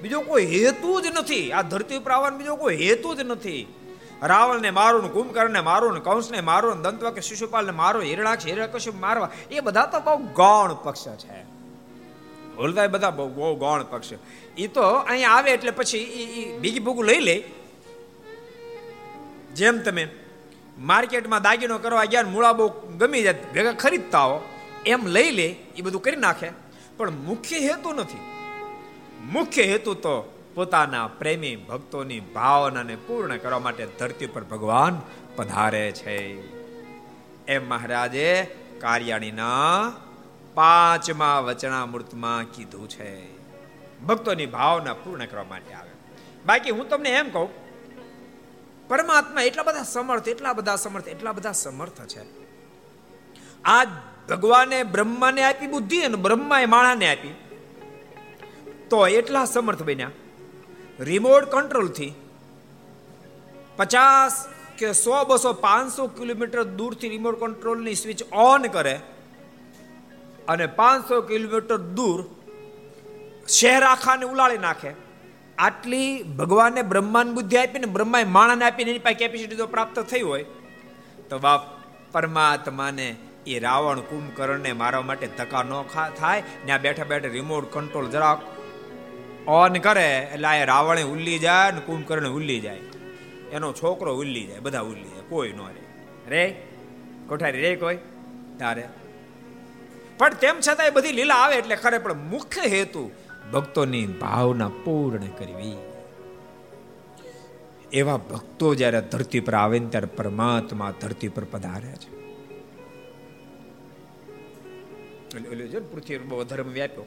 [0.00, 1.52] બીજો કોઈ હેતુ જ નથી.
[1.52, 3.74] આ ધરતી પર આવવાનો બીજો કોઈ હેતુ જ નથી.
[4.26, 8.94] રાવણને મારો ને કુંભકર્ણને મારો ને કંસને મારો ને દંતવા કે શિશુપાલને મારો, હિરણાક્ષ હિરણ્યકશિપ
[8.94, 11.42] મારવા, એ બધા તો બહુ ગૌણ પક્ષ છે.
[12.56, 14.12] ભૂલતા બધા બહુ બહુ ગૌણ પક્ષ
[14.58, 17.44] એ તો અહીંયા આવે એટલે પછી એ બીજી ભૂગું લઈ લે.
[19.54, 20.08] જેમ તમે
[20.78, 24.40] માર્કેટમાં દાગીનો કરવા ગયા મૂળા બહુ ગમી જાય, ભેગા ખરીદતા હો,
[24.86, 26.50] એમ લઈ લે એ બધું કરી નાખે.
[26.96, 28.18] પણ મુખ્ય હેતુ નથી.
[29.24, 35.00] મુખ્ય હેતુ તો પોતાના પ્રેમી ભક્તોની ભાવનાને પૂર્ણ કરવા માટે ધરતી પર ભગવાન
[35.36, 36.18] પધારે છે.
[37.46, 39.92] એમ મહારાજે કાર્યાણીના
[40.54, 43.38] પાંચમા વચનામૃતમાં કીધું છે.
[44.06, 45.90] ભક્તોની ભાવના પૂર્ણ કરવા માટે આવે.
[46.46, 47.48] બાકી હું તમને એમ કહું,
[48.88, 52.22] પરમાત્મા એટલા બધા સમર્થ, એટલા બધા સમર્થ, એટલા બધા સમર્થ છે.
[53.64, 53.84] આ
[54.28, 57.34] ભગવાને બ્રહ્માને આપી, બુદ્ધિ અને બ્રહ્માએ માણાને આપી,
[58.90, 60.10] તો એટલા સમર્થ બન્યા.
[61.00, 62.14] રિમોટ કંટ્રોલથી
[63.76, 69.00] પચાસ કે સો, બસો, પાંચસો કિલોમીટર દૂરથી રિમોટ કંટ્રોલની સ્વિચ ઓન કરે
[70.48, 72.24] અને પાંચસો કિલોમીટર દૂર
[73.48, 74.90] શહેર આખાને ઉલાળી નાખે.
[75.58, 80.44] આટલી ભગવાને બ્રહ્માન બુદ્ધિ આપીને, બ્રહ્માએ માણાને આપીને એની પાસે કેપેસિટી જો પ્રાપ્ત થઈ હોય.
[81.30, 81.60] તો બાપ,
[82.12, 85.82] પરમાત્માને એ રાવણ કુંભકર્ણને મારવા માટે ધક્કા ન
[86.18, 86.42] થાય.
[86.64, 88.42] ત્યાં બેઠા બેઠા રિમોટ કંટ્રોલ જરાક
[89.46, 92.80] ઓન કરે એટલે આ રાવણે ઉલ્લી જાય ને કુંભકર્ણ ઉલ્લી જાય.
[93.52, 95.82] એનો છોકરો ઉલ્લી જાય, બધા ઉલ્લી જાય, કોઈ ન રે
[96.28, 96.62] રે?
[97.28, 97.98] કોઠારી રે કોઈ?
[98.58, 98.88] તારે
[100.18, 103.10] પણ તેમ છતાં બધી લીલા આવે એટલે ખરે પણ મુખ્ય હેતુ
[103.52, 105.76] ભક્તોની ભાવના પૂર્ણ કરવી.
[107.92, 112.14] એવા ભક્તો જ્યારે ધરતી પર આવે ને ત્યારે પરમાત્મા ધરતી પર પધારે છે.
[115.78, 117.04] પૃથ્વી બહુ ધર્મ વ્યાપ્યો.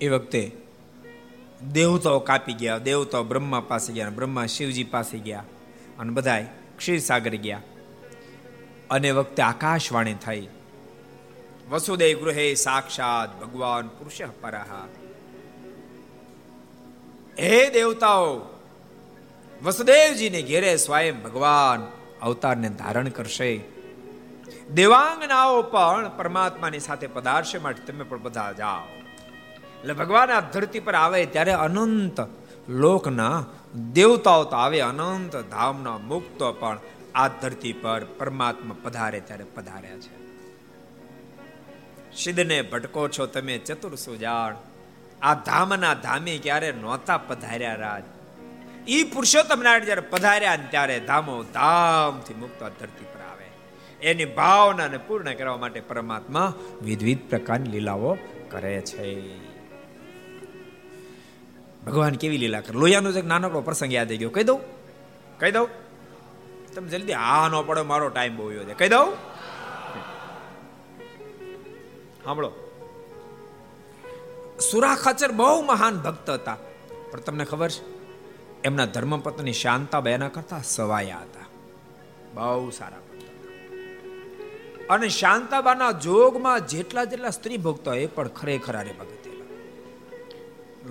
[0.00, 0.56] એ વખતે
[1.72, 5.44] દેવતાઓ કાપી ગયા, દેવતાઓ બ્રહ્મા પાસે ગયા, બ્રહ્મા શિવજી પાસે ગયા
[5.98, 6.46] અને બધા
[6.78, 7.62] ક્ષીરસાગર ગયા.
[8.90, 10.48] અને વખતે આકાશવાણી થઈ.
[11.70, 14.88] વસુદેવ ગૃહે સાક્ષાત ભગવાન પુરુષ પરાહા.
[17.38, 18.40] હે દેવતાઓ,
[19.62, 23.60] વસુદેવજીને ઘેરે સ્વયં ભગવાન અવતારને ધારણ કરશે.
[24.74, 28.99] દેવાંગનાઓ પણ પરમાત્માની સાથે પધારશે માટે તમે પણ બધા જાઓ.
[29.80, 32.20] એટલે ભગવાન આ ધરતી પર આવે ત્યારે અનંત
[32.68, 33.44] લોકના
[33.92, 36.78] દેવતાઓ તો આવે, અનંત ધામના મુક્તો પણ
[37.14, 40.20] આ ધરતી પર પરમાત્મા પધારે ત્યારે પધાર્યા છે.
[42.16, 44.56] સિદ્ધને ભટકો છો તમે ચતુર સુજાણ.
[45.22, 48.02] આ ધામના ધામી ક્યારે નહોતા પધાર્યા રાજ.
[48.90, 53.44] ઈ પુરુષોત્તમ નારાયણ જ્યારે પધાર્યા ત્યારે ધામો ધામથી મુક્ત ધરતી પર આવે.
[54.02, 58.14] એની ભાવનાને પૂર્ણ કરવા માટે પરમાત્મા વિવિધ પ્રકારની લીલાઓ
[58.50, 59.49] કરે છે.
[61.86, 62.78] ભગવાન કેવી લીલા કરે?
[62.78, 64.30] લોહિયાનો એક નાનકડો પ્રસંગ યાદ આવી ગયો.
[64.30, 64.60] કહી દઉં?
[65.38, 65.68] કહી દઉં?
[66.74, 68.74] તમે જલ્દી હા ન પડે, મારો ટાઈમ બહુ છે.
[68.74, 69.14] કહી દઉં?
[72.24, 72.52] સાંભળો.
[74.70, 76.56] સુરા ખાચર બહુ મહાન ભક્ત હતા.
[77.10, 77.82] પણ તમને ખબર છે,
[78.62, 81.44] એમના ધર્મપત્ની શાંતા એના કરતા સવાયા હતા.
[82.34, 82.96] બહુ સારા
[84.90, 89.19] અને શાંતાબાના જોગમાં જેટલા જેટલા સ્ત્રી ભક્તો એ પણ ખરેખર આરે ભગત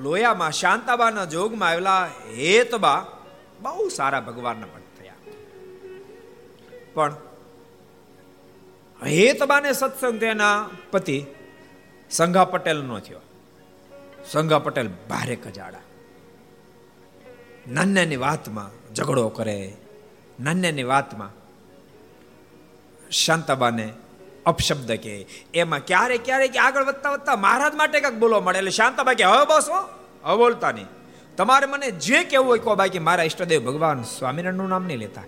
[0.01, 2.05] લોયામાં શાંતાબાના જોગમાં આવેલા
[2.37, 3.05] હેતબા
[3.61, 5.13] બહુ સારા ભગવાનના ભક્ત થયા.
[6.93, 7.15] પણ
[9.05, 11.25] હેતબાને સત્સંગ તેના પતિ
[12.11, 13.19] સંઘા પટેલ નો થયો.
[14.31, 15.79] સંઘા પટેલ ભારે કજાડા
[17.71, 19.73] નાન્યાની વાતમાં ઝઘડો કરે.
[20.39, 21.29] નાન્યાની વાતમાં
[23.09, 23.93] શાંતાબાને
[24.49, 25.13] અપશબ્દ કે
[25.53, 28.59] એમાં ક્યારે ક્યારે કે આગળ વધતા વધતા મહારાજ માટે કંઈક બોલવા મળે.
[28.59, 29.67] એટલે શાંતાબા કે, હવે બસ
[30.23, 30.87] હવે બોલતા નહીં.
[31.37, 35.27] તમારે મને જે કહેવું હોય કહો બાકી મારા ઈષ્ટદેવ ભગવાન સ્વામિનારાયણનું નામ નહીં લેતા.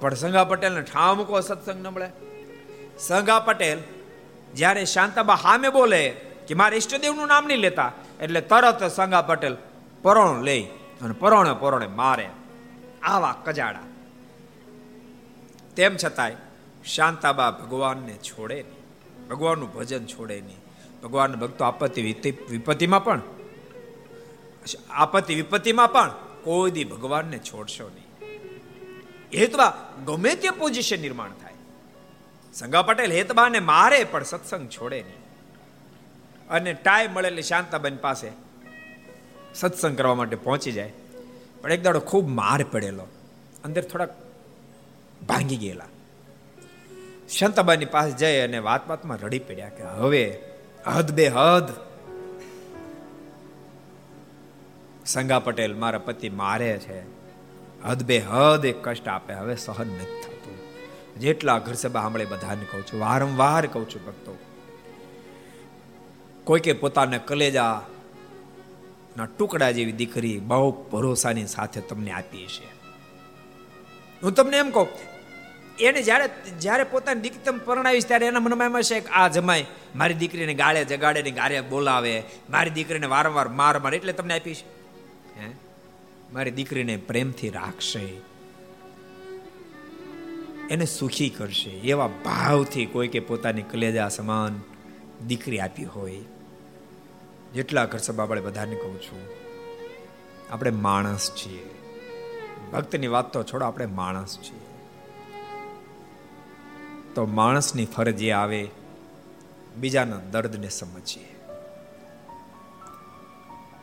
[0.00, 2.08] પણ સંગા પટેલને ઠામ કહો સત્સંગ ન મળે.
[2.98, 3.78] સંગા પટેલ
[4.54, 6.02] જ્યારે શાંતાબા હામે બોલે
[6.48, 9.56] કે, મારા ઈષ્ટદેવનું નામ નહીં લેતા, એટલે તરત સંગા પટેલ
[10.02, 10.58] પરોણ લે
[11.02, 12.26] અને પરોણે પરોણે મારે
[13.02, 13.86] આવા કજાડા.
[15.76, 16.36] તેમ છતાંય
[16.86, 19.28] શાંતાબા ભગવાનને છોડે નહીં.
[19.28, 20.56] ભગવાનનું ભજન છોડે નહીં.
[21.02, 22.02] ભગવાન ભક્તો આપત્તિ
[22.50, 23.20] વિપત્તિમાં પણ
[24.90, 26.10] આપત્તિ વિપત્તિમાં પણ
[26.42, 28.06] કોઈ દી ભગવાનને છોડશો નહીં.
[29.34, 31.52] હેતબા ગમે તે પોઝિશન નિર્માણ થાય.
[32.54, 35.16] સંગા પટેલ હેતબાને મારે પણ સત્સંગ છોડે નહીં.
[36.48, 38.32] અને ટાઈમ મળેલી શાંતાબેન પાસે
[39.54, 40.92] સત્સંગ કરવા માટે પહોંચી જાય.
[41.60, 43.06] પણ એક દાડો ખૂબ માર પડેલો.
[43.64, 44.14] અંદર થોડાક
[45.28, 45.84] ભાંગી ગયેલા.
[47.28, 50.38] શાંતાબાની પાસે જઈ અને વાત વાતમાં રડી પડ્યા કે હવે
[50.86, 51.68] હદ બે હદ.
[55.06, 57.00] સંગા પટેલ મારા પતિ મારે છે.
[57.84, 60.58] હદ બે હદ એક કષ્ટ આપે, હવે સહન નથી થતું.
[61.20, 64.38] જેટલા ઘર સભા સાંભળે બધાને કહું છું, વારંવાર કહું છું ભક્તો
[66.44, 67.82] કોઈ કે પોતાના કલેજા
[69.16, 72.68] ના ટુકડા જેવી દીકરી બહુ ભરોસાની સાથે તમને આપી છે
[74.22, 74.88] હું તમને એમ કહું
[75.80, 76.28] એને જ્યારે
[76.60, 79.66] જ્યારે પોતાની દીકરી પરણાવીશ ત્યારે એના મનમાં એમ હશે કે આ જમાય
[79.96, 84.62] મારી દીકરીને ગાળે જગાડે ને ગાળે બોલાવે, મારી દીકરીને વારંવાર માર માર એટલે તમને આપીશ.
[85.40, 85.50] હે?
[86.32, 88.06] મારી દીકરીને પ્રેમથી રાખશે.
[90.70, 91.70] એને સુખી કરશે.
[91.70, 94.60] એવા ભાવથી કોઈ કે પોતાની કલેજા સમાન
[95.26, 96.20] દીકરી આપી હોય.
[97.54, 99.22] જેટલા ઘર સભા બધાને કહું છું,
[100.50, 101.66] આપણે માણસ છીએ.
[102.72, 104.65] ભક્તની વાત તો છોડો, આપણે માણસ છીએ.
[107.16, 108.68] તો માણસની ફરજ આવે,
[109.80, 111.28] બીજાના દર્દને સમજીએ.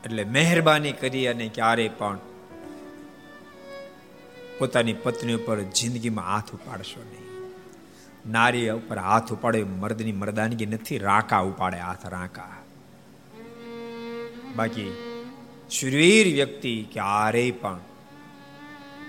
[0.05, 2.17] એટલે મહેરબાની કરી અને ક્યારે પણ
[4.59, 7.29] પોતાની પત્ની ઉપર જિંદગીમાં હાથ ઉપાડશો નહીં.
[8.31, 12.53] નારી ઉપર હાથ ઉપાડે મર્દની મર્દાનગી નથી, રાકા ઉપાડે હાથ રાકા.
[14.55, 14.91] બાકી
[15.71, 17.79] શુરવીર વ્યક્તિ ક્યારેય પણ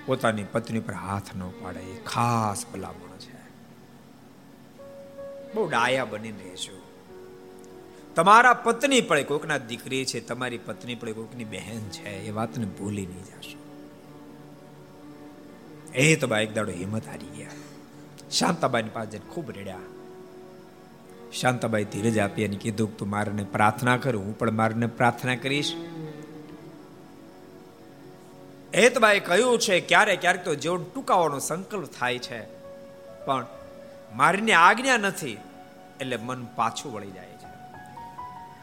[0.06, 3.43] પોતાની પત્ની પર હાથ ન પાડે એ ખાસ ભલામણ છે.
[5.54, 6.80] બહુ ડાયા બનીને રહેજો
[8.14, 13.06] તમારા પત્ની પડે કોઈકના દીકરી છે, તમારી પત્ની પડે કોઈકની બહેન છે, એ વાતને ભૂલી
[13.06, 13.58] નહીં જશો.
[15.94, 17.50] એ તો બા એક દાડો હિંમત હારી ગયા.
[18.30, 19.78] શાંતાબાઈની પાસે ખૂબ રેડ્યા.
[21.32, 25.74] શાંતાબાઈ ધીરજ આપી અને કીધું તું મારને પ્રાર્થના કરું, હું પણ મારને પ્રાર્થના કરીશ.
[28.74, 32.40] હેતભાઈ કહ્યું છે ક્યારે ક્યારેક તો જીવન ટૂંકાવાનો સંકલ્પ થાય છે.
[33.24, 33.46] પણ
[34.14, 35.36] મારીની આજ્ઞા નથી,
[36.00, 37.48] એટલે મન પાછું વળી જાય છે.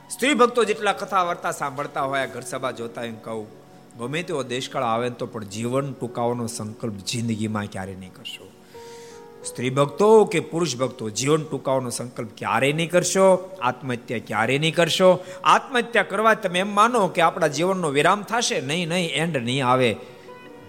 [0.09, 3.45] સ્ત્રી ભક્તો જેટલા કથા વાર્તા સાંભળતા હોય ઘર સભા જોતા એમ કહું,
[3.99, 8.47] ગમે તેવો દેશકાળ આવે તો પણ જીવન ટૂંકાવાનો સંકલ્પ જિંદગીમાં ક્યારે નહીં કરશો.
[9.43, 13.27] સ્ત્રી ભક્તો કે પુરુષ ભક્તો, જીવન ટૂંકાવાનો સંકલ્પ ક્યારેય નહીં કરશો,
[13.61, 15.09] આત્મહત્યા ક્યારેય નહીં કરશો.
[15.43, 19.91] આત્મહત્યા કરવા તમે એમ માનો કે આપણા જીવનનો વિરામ થશે, નહીં નહીં એન્ડ નહીં આવે.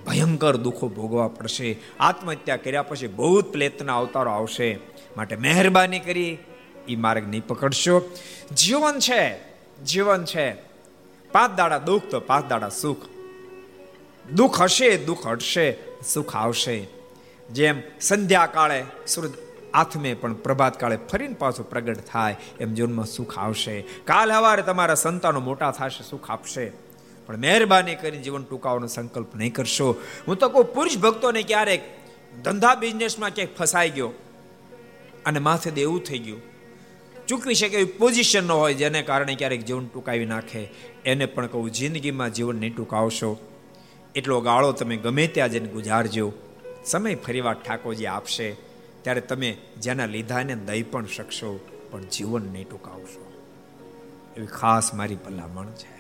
[0.07, 1.79] ભયંકર દુઃખો ભોગવા પડશે.
[2.01, 4.79] આત્મહત્યા કર્યા પછી ભૂત પ્લેતના અવતારો આવશે.
[5.17, 6.39] માટે મહેરબાની કરી
[6.89, 8.17] એ માર્ગ નહીં પકડશો.
[8.57, 9.39] જીવન છે
[9.85, 10.53] જીવન છે.
[11.33, 12.97] પાંચ દાડા દુઃખ તો પાંચ દાડા સુખ.
[14.33, 16.87] દુઃખ હશે, દુઃખ હટશે, સુખ આવશે.
[17.51, 19.33] જેમ સંધ્યા કાળે સૂરજ
[19.75, 23.81] આથમે પણ પ્રભાત કાળે ફરીને પાછું પ્રગટ થાય, એમ જીવનમાં સુખ આવશે.
[24.05, 26.73] કાલ હવારે તમારા સંતાનો મોટા થશે, સુખ આપશે.
[27.33, 29.97] પણ મહેરબાની કરીને જીવન ટૂંકાવાનો સંકલ્પ નહીં કરશો.
[30.29, 31.83] હું તો કહું, પુરુષ ભક્તોને ક્યારેક
[32.45, 34.11] ધંધા બિઝનેસમાં ક્યાંક ફસાઈ ગયો
[35.27, 36.43] અને માથે દેવું થઈ ગયું.
[37.27, 40.69] ચૂકવી શકે એવી પોઝિશન ન હોય જેને કારણે ક્યારેક જીવન ટૂંકાવી નાખે.
[41.05, 43.31] એને પણ કહું, જિંદગીમાં જીવન નહીં ટૂંકાવશો.
[44.15, 46.33] એટલો ગાળો તમે ગમે ત્યાં જઈને ગુજારજો.
[46.85, 48.53] સમય ફરીવાર ઠાકોરજી આપશે.
[49.03, 51.61] ત્યારે તમે જેના લીધાને દઈ પણ શકશો,
[51.91, 53.33] પણ જીવન નહીં ટૂંકાવશો.
[54.37, 55.92] એવી ખાસ મારી ભલામણ છે.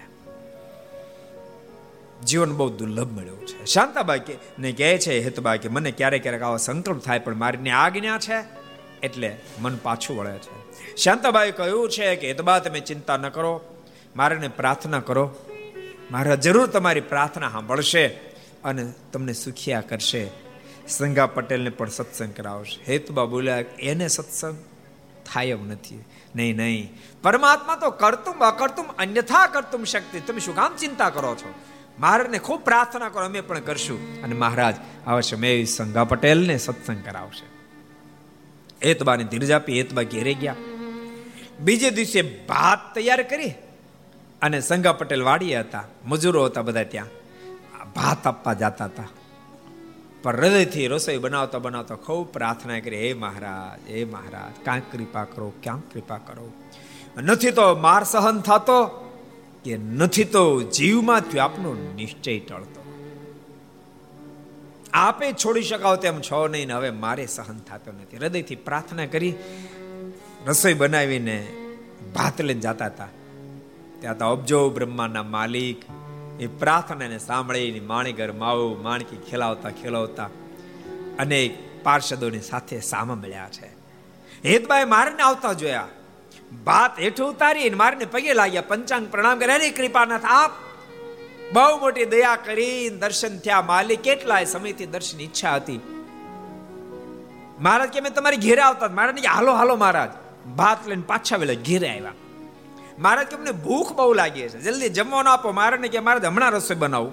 [2.27, 3.64] જીવન બહુ દુર્લભ મળ્યું છે.
[3.64, 4.20] શાંતાબાઈ
[4.59, 8.45] ને કહે છે હેતબા કે મને ક્યારેક ક્યારેક આવો સંકલ્પ થાય, પણ મારીની આજ્ઞા છે,
[9.03, 10.73] એટલે મન પાછું વળે છે.
[10.97, 13.61] શાંતાબાઈ કહ્યું છે કે, હેતબા, તમે ચિંતા ન કરો.
[14.16, 15.35] મારાને પ્રાર્થના કરો.
[16.11, 18.07] મારા જરૂર તમારી પ્રાર્થના સાંભળશે
[18.64, 20.31] અને તમને સુખિયા કરશે.
[20.89, 22.93] સંગા પટેલને પણ સત્સંગ કરાવશે.
[22.93, 24.57] હેતબા બોલ્યા, એને સત્સંગ
[25.33, 26.05] થાય એમ નથી.
[26.37, 26.93] નહીં નહીં.
[27.23, 30.20] પરમાત્મા તો કરતું અકર્તુમ અન્યથા કરતુમ શક્તિ.
[30.20, 31.55] તમે શું કામ ચિંતા કરો છો?
[31.99, 34.22] મહારાજને ખૂબ પ્રાર્થના કરો, અમે પણ કરશું.
[34.22, 34.74] અને મહારાજ
[35.07, 37.47] આવશે મેં સંગા પટેલને સત્સંગ કરાવશે.
[38.88, 40.55] એતબાને ધીરજ આપી, એતબા ઘેરે ગયા.
[41.61, 43.51] બીજે દિવસે ભાત તૈયાર કરી
[44.43, 45.84] અને સંગા પટેલ વાડીએ હતા.
[46.05, 47.07] મજૂરો હતા બધા ત્યાં.
[47.97, 49.05] ભાત આપવા જતા હતા.
[50.22, 55.53] પણ હૃદયથી રસોઈ બનાવતા બનાવતા ખૂબ પ્રાર્થના કરી, હે મહારાજ હે મહારાજ ક્યાંક કૃપા કરો
[55.62, 56.53] ક્યાંક કૃપા કરો?
[57.22, 59.09] નથી તો માર સહન થતો
[59.65, 62.83] કે નથી તો જીવમાં થયો આપનો નિશ્ચય ટળતો.
[64.93, 68.17] આપે છોડી શકાવ તેમ છો નહીં હવે મારે સહન થતો નથી.
[68.17, 69.35] હૃદયથી પ્રાર્થના કરી
[70.47, 71.47] રસોઈ બનાવીને
[72.15, 73.09] ભાત લઈને જતા હતા.
[74.01, 75.83] ત્યાં તો અબજો બ્રહ્માના માલિક
[76.41, 80.31] એ પ્રાર્થનાને સાંભળીને માણીગર માવો માણકી ખેલાવતા ખેલાવતા
[81.19, 83.67] અનેક પાર્ષદોની સાથે સામા મળ્યા છે.
[84.49, 85.89] હેતભાઈ મારને આવતા જોયા.
[86.65, 88.63] ભાત હેઠું ઉતારી મારીને પગે લાગ્યા.
[88.63, 90.51] પંચાંગ પ્રણામ કરે અરે કૃપાનાથ, આપ
[91.53, 93.63] બહુ મોટી દયા કરી દર્શન થયા.
[93.63, 95.81] માલિક કેટલાય સમયથી દર્શન ઈચ્છા હતી.
[97.61, 100.11] મહારાજ કે મેં તમારી ઘેરે આવતા મહારાજ હાલો હાલો, મહારાજ.
[100.49, 102.13] ભાત લઈને પાછા વેલા ઘેરે આવ્યા.
[102.99, 104.61] મહારાજ કે મને ભૂખ બહુ લાગી છે.
[104.61, 105.53] જલ્દી જમવાનો આપો.
[105.53, 107.13] મહારાજને કે, મહારાજ, હમણાં રસોઈ બનાવું.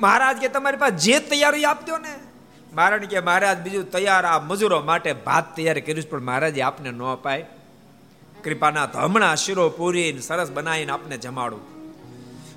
[0.00, 2.14] મહારાજ કે, તમારી પાસે જે તૈયારી આપજો ને.
[2.72, 7.02] મહારાજ કે, મહારાજ, બીજું તૈયાર આ મજૂરો માટે ભાત તૈયાર કર્યું પણ મહારાજે આપને ન
[7.02, 7.46] અપાય.
[8.44, 11.62] કૃપાનાથ, હમણાં શીરો પૂરી સરસ બનાવીને આપને જમાડું.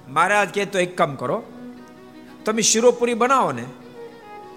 [0.10, 1.38] મહારાજ કે તો એક કામ કરો,
[2.46, 3.66] તમે શિરોપુરી બનાવો ને,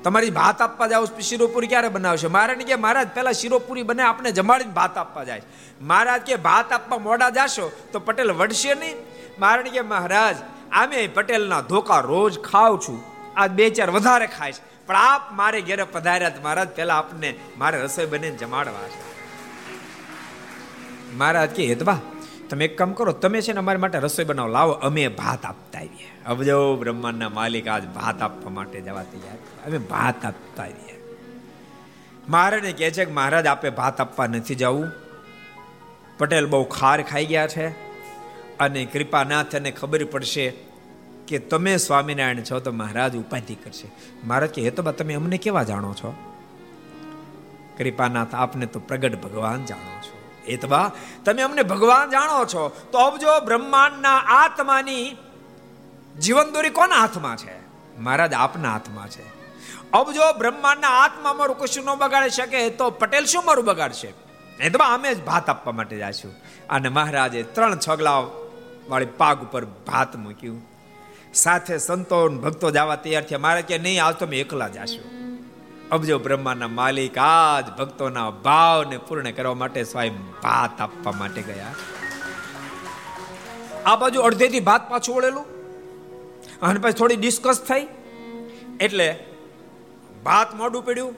[0.04, 2.28] તમારી ભાત આપવા જાવ શિરોપુરી ક્યારે બનાવશે?
[2.28, 5.42] મહારાજ કે મહારાજ પેલા શિરોપુરી બને આપણે જમાડીને ભાત આપવા જાય.
[5.82, 8.96] મહારાજ કે ભાત આપવા મોડા જાશો, તો પટેલ વડશે નહીં.
[9.38, 10.36] મહારાજ કે મહારાજ,
[10.72, 12.98] આમે પટેલના ધોકા રોજ ખાવ છું
[13.36, 18.06] આ બે ચાર વધારે ખાઈશ, પણ આપ મારે ઘેરે પધાર્યા મહારાજ પેલા આપને મારે રસોઈ
[18.06, 19.17] બને જમાડવા છે.
[21.16, 22.00] મહારાજ કે હેતવા
[22.50, 25.78] તમે એક કામ કરો, તમે છે ને અમારી માટે રસોઈ બનાવો, લાવો, અમે ભાત આપતા
[25.78, 26.24] આવીએ.
[26.26, 31.04] અબજો બ્રહ્માંડના માલિક આજ ભાત આપવા માટે જવા તૈયાર અમે ભાત આપતા આવીએ.
[32.28, 34.92] મહારાજને કહે છે કે, મહારાજ, આપે ભાત આપવા નથી જવું.
[36.18, 37.68] પટેલ બહુ ખાર ખાઈ ગયા છે
[38.58, 40.52] અને કૃપાનાથ અને ખબર પડશે
[41.28, 43.90] કે તમે સ્વામિનારાયણ છો તો મહારાજ ઉપાધિ કરશે.
[44.24, 46.14] મહારાજ કે હે તો તમે અમને કેવા જાણો છો?
[47.78, 50.17] કૃપાનાથ આપને તો પ્રગટ ભગવાન જાણો છો.
[50.48, 50.92] એતવા.
[51.24, 52.76] તમે અમને ભગવાન જાણો છો.
[52.92, 55.16] તો અબજો બ્રહ્માંડના આત્માની
[56.20, 57.54] જીવન દોરી કોના હાથમાં છે?
[57.98, 59.22] મહારાજ, આપના હાથમાં છે.
[59.92, 64.12] અબજો બ્રહ્માંડના આત્મા મારું કશું ન બગાડી શકે, તો પટેલ શું મારું બગાડશે?
[64.60, 66.34] એતવા અમે જ ભાત આપવા માટે જાશું.
[66.70, 68.18] અને મહારાજે ત્રણ છગલા
[68.88, 70.62] વાળી પાગ ઉપર ભાત મૂક્યું.
[71.34, 73.38] સાથે સંતો ભક્તો જવા તૈયાર થયા.
[73.38, 75.17] મારે કે નહીં, આજ તો એકલા જાશું.
[75.92, 77.18] અબજો બ્રહ્માના માલિક
[77.66, 81.72] જ ભક્તોના ભાવને પૂર્ણ કરવા માટે સ્વયં ભાત આપવા માટે ગયા.
[83.86, 85.46] આ બાજુ અડધેથી ભાત પાછું વળેલું.
[86.62, 87.86] અને પછી થોડી ડિસ્કસ થઈ.
[88.80, 89.08] એટલે
[90.24, 91.14] ભાત મોડું પડ્યું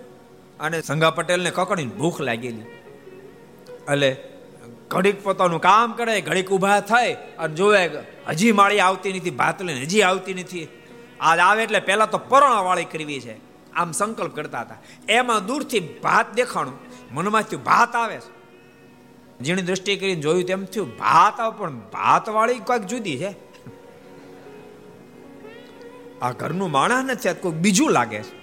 [0.61, 2.67] અને સંગા પટેલને કકડીને ભૂખ લાગેલી
[3.93, 4.11] એટલે
[4.89, 7.83] ઘડીક પોતાનું કામ કરે, ઘડીક ઊભા થાય અને જોવે
[8.29, 10.67] હજી માળી આવતી નથી, ભાત લઈને હજી આવતી નથી.
[11.21, 13.50] આજ આવે એટલે પહેલા તો પરોણા વાળી કરવી છે.
[13.77, 14.77] આમ સંકલ્પ કરતા હતા.
[15.09, 16.79] એમાં દૂરથી ભાત દેખાણું.
[17.13, 18.41] મનમાંથી ભાત આવે છે.
[19.41, 23.51] જેની દ્રષ્ટિ કરીને જોયું તેમ થયું, ભાત આવે, પણ ભાત વાળી કોઈક જુદી છે.
[26.21, 28.41] આ ઘરનું માણસ નથી કોઈક બીજું લાગે છે.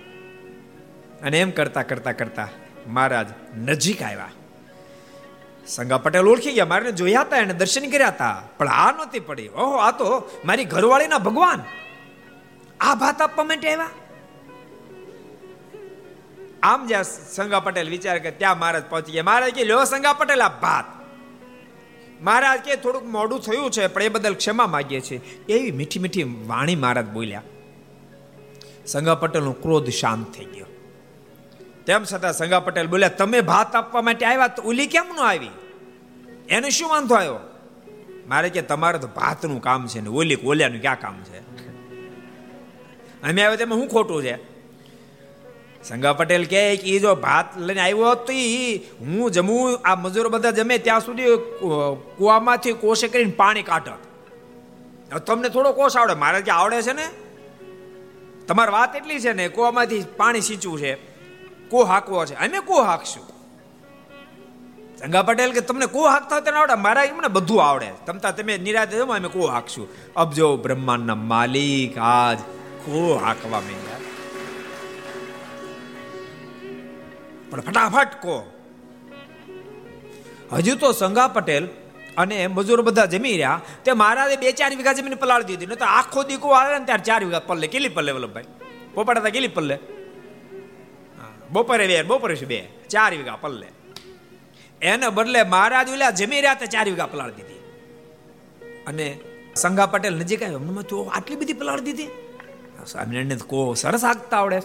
[1.21, 2.47] અને એમ કરતા કરતા કરતા
[2.87, 4.29] મહારાજ નજીક આવ્યા.
[5.67, 8.43] સંગા પટેલ ઓળખી ગયા મારે જોયા હતા, એને દર્શન કર્યા હતા.
[8.57, 9.47] પણ આ નહોતી પડી.
[9.47, 11.63] ઓહો, આ તો મારી ઘરવાળીના ભગવાન.
[12.79, 13.89] આ ભાત આપવા માટે આવ્યા?
[16.63, 19.23] આમ જ્યાં સંગા પટેલ વિચાર કે ત્યાં મહારાજ પહોંચી ગયા.
[19.23, 20.85] મહારાજ કે, લ્યો સંગા પટેલ, આ ભાત.
[22.21, 25.21] મહારાજ કે, થોડુંક મોડું થયું છે, પણ એ બદલ ક્ષમા માગીએ છીએ.
[25.49, 27.41] એવી મીઠી મીઠી વાણી મહારાજ બોલ્યા.
[28.85, 30.65] સંગા પટેલનો ક્રોધ શાંત થઈ ગયો.
[31.85, 35.49] તેમ છતાં સંગા પટેલ બોલ્યા, તમે ભાત આપવા માટે આવ્યા તો ઓલી કેમ ન આવી?
[36.49, 37.39] એને શું વાંધો આવ્યો?
[38.27, 41.39] મારે કે, તમારે તો ભાતનું કામ છે ને, ઓલી ઓલિયાનું ક્યાં કામ છે?
[43.21, 44.56] અમે આવ્યો તેમાં શું ખોટું છે?
[45.87, 50.51] સંગા પટેલ કે એ જો ભાત લઈને આવ્યો તો એ હું જમું, આ મજૂરો બધા
[50.51, 51.23] જમે ત્યાં સુધી
[52.17, 55.17] કુવામાંથી કોષે કરીને પાણી કાઢત.
[55.17, 57.07] તમને થોડો કોષ આવડે, મારે કે આવડે છે ને?
[58.47, 60.95] તમારી વાત એટલી છે ને, કુવામાંથી પાણી સિંચવું છે.
[61.69, 62.35] કો હાકવો છે.
[62.35, 63.23] અમે કો હાકશું.
[64.99, 67.91] સંગા પટેલ કે તમને કો હાકતા હોય આવડે, મારા એમને બધું આવડે.
[68.05, 70.13] તમતા તમે નિરાતે જમો, અમે કો હાકશું.
[70.15, 72.39] અબજો બ્રહ્માંડના માલિક આજ
[72.85, 73.86] કો હાકવા માંડ્યા.
[77.49, 78.35] પણ ફટાફટ કો
[80.53, 81.65] હજુ તો સંગા પટેલ
[82.21, 83.61] અને મજૂર બધા જમી રહ્યા.
[83.85, 85.69] તે મહારાજે બે ચાર વીઘા જમીન પલાળી દીધી.
[85.71, 87.67] નહીં તો આખો દીકો આવે ને ત્યારે ચાર વીઘા પલ્લે.
[87.73, 88.49] કેટલી પલ્લે વલ્લભભાઈ
[88.93, 89.77] પોપાડા હતા કેટલી પલ્લે?
[91.53, 92.59] બપોરે બે બપોરે બે?
[92.93, 93.67] ચાર વીઘા પલ્લે.
[94.81, 97.61] એને બદલે મહારાજ ઓલા જમી રહ્યા તે ચાર વીઘા પલાળી દીધી.
[98.89, 99.05] અને
[99.55, 100.59] સંગા પટેલ નજીક આવ્યો.
[100.63, 102.09] અમને તો આટલી બધી પલાળી દીધી.
[102.87, 104.59] સ્વામિનારાયણ કો સરસ આગતા આવડે.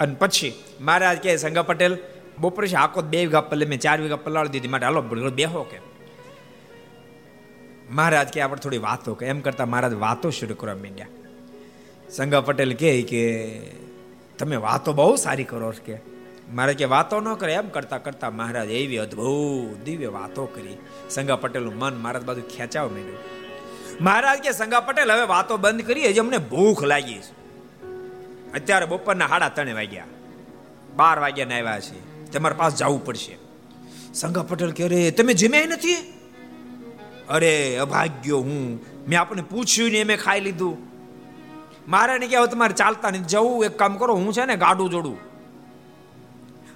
[0.00, 1.96] અને પછી મહારાજ કે સંગા પટેલ,
[2.38, 4.68] બપોરે છે, આખો બે વીઘા પલ્લે મેં ચાર વીઘા પલાળી દીધી.
[4.68, 5.78] માટે હાલો બેહો કે.
[7.90, 11.06] મહારાજ કે, આપણે થોડી વાતો કે એમ કરતા મહારાજ વાતો શરૂ કરવા માંડ્યા.
[12.10, 13.60] સંગા પટેલ કહે કે,
[14.38, 15.98] તમે વાતો બહુ સારી કરો કે.
[16.52, 17.54] મારે કે, વાતો ન કરે.
[17.54, 20.76] એમ કરતા કરતા મહારાજ એવી અદભુત દિવ્ય વાતો કરી.
[21.10, 23.18] સંગા પટેલનું મન મહારાજ બાજુ ખેંચાવ માંડ્યું.
[24.00, 27.43] મહારાજ કે, સંગા પટેલ, હવે વાતો બંધ કરી હજી અમને ભૂખ લાગી છે.
[28.54, 30.04] અત્યારે બપોરના સાડા ત્રણ વાગ્યા.
[30.96, 32.30] બાર વાગ્યા ને આવ્યા છે.
[32.30, 33.38] તમારે પાસ જવું પડશે.
[34.14, 35.94] સંગા પટેલ કે અરે, તમે જમ્યા નથી?
[37.28, 38.80] અરે, અભાગ્યો હું.
[39.08, 40.78] મેં આપને પૂછ્યું ને મેં ખાઈ લીધું.
[41.88, 45.18] મારે ને કહેવાય તમારે ચાલતા નહીં જવું, એક કામ કરો, હું છે ને ગાડું જોડું.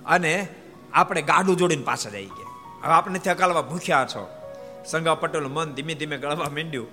[0.07, 0.49] અને
[0.93, 2.49] આપણે ગાડું જોડીને પાછા જઈ ગયા
[2.83, 4.29] હવે આપણે ત્યાં કાલવા ભૂખ્યા છો.
[4.87, 6.89] સંગા પટેલ મન ધીમે ધીમે ગળવા માંડ્યું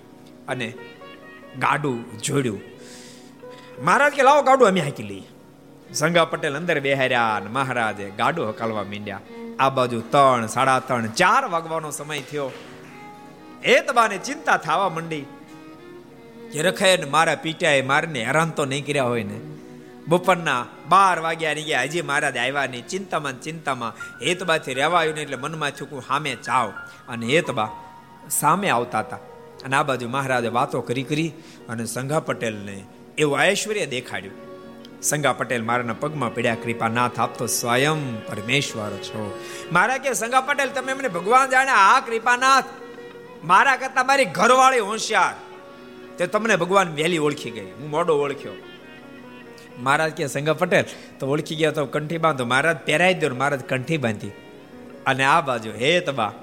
[0.48, 0.74] અને
[1.60, 2.75] ગાડું જોડ્યું.
[3.82, 5.28] મહારાજ કે લાવો ગાડું અમે હાંકી લઈએ.
[5.94, 9.20] સંગા પટેલ અંદર બેહાર્યા અને મહારાજે ગાડું હકાલવા મીંડ્યા.
[9.60, 12.52] આ બાજુ ત્રણ, સાડા ત્રણ, ચાર વાગવાનો સમય થયો.
[13.64, 15.26] એ તબાને ચિંતા થવા માંડી
[16.52, 19.40] કે રખાય ને મારા પીટાએ મારને હેરાન તો નહીં કર્યા હોય ને?
[20.08, 21.82] બપોરના બાર વાગ્યા ની ગયા.
[21.82, 22.88] હજી મહારાજ આવ્યા નહીં.
[22.88, 23.94] ચિંતામાં ચિંતામાં
[24.26, 26.70] હેતબાથી રહેવાયું નહીં એટલે મનમાં થયું સામે જાવ
[27.10, 27.70] અને હેતબા
[28.30, 29.18] સામે આવતા હતા.
[29.66, 31.32] અને આ બાજુ મહારાજે વાતો કરી કરી
[31.70, 32.84] અને સંઘા પટેલને
[33.18, 34.46] એવું ઐશ્વર્ય દેખાડ્યું.
[35.02, 39.40] સંગા પટેલ મારાના પગમાં પડ્યા કૃપાનાથ આપતો સ્વયં પરમેશ્વર છો.
[39.72, 42.64] મારા કે, સંગા પટેલ, તમે મને ભગવાન જાણે આ કૃપાનાથ.
[43.44, 45.34] મારા કરતા મારી ઘરવાળી હોશિયાર.
[46.18, 47.72] તે તમને ભગવાન વહેલી ઓળખી ગઈ.
[47.72, 48.54] હું મોડો ઓળખ્યો.
[49.80, 50.86] મહારાજ કે, સંગા પટેલ,
[51.20, 52.46] તો ઓળખી ગયા તો કંઠી બાંધો.
[52.46, 54.32] મહારાજ પહેરાઈ દો મહારાજ કંઠી બાંધી.
[55.06, 56.34] અને આ બાજુ હે તબા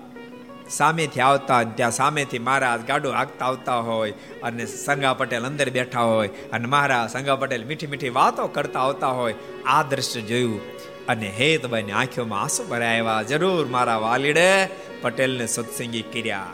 [0.72, 6.28] સામેથી આવતા ત્યાં સામેથી મહારાજ ગાડો હાંકતા આવતા હોય અને સંગા પટેલ અંદર બેઠા હોય
[6.52, 9.34] અને મહારાજ સંગા પટેલ મીઠી મીઠી વાતો કરતા આવતા હોય,
[9.66, 10.60] આ દ્રશ્ય જોયું.
[11.08, 14.68] અને હેતભાઈની આંખોમાં આંસુ ભરાયા જરૂર મારા વાલીડે
[15.02, 16.46] પટેલને સત્સંગી કર્યા.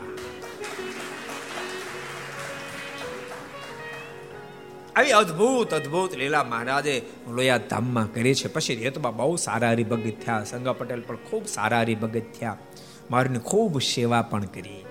[4.96, 8.48] આવી અદ્ભુત અદ્ભુત લીલા મહારાજે લોયા ધામમાં કરી છે.
[8.48, 10.44] પછી હેતબા બહુ સારા હરિભગત થયા.
[10.44, 12.56] સંગા પટેલ પણ ખૂબ સારા હરિભગત થયા.
[13.10, 14.84] મારની ખૂબ સેવા પણ કરી.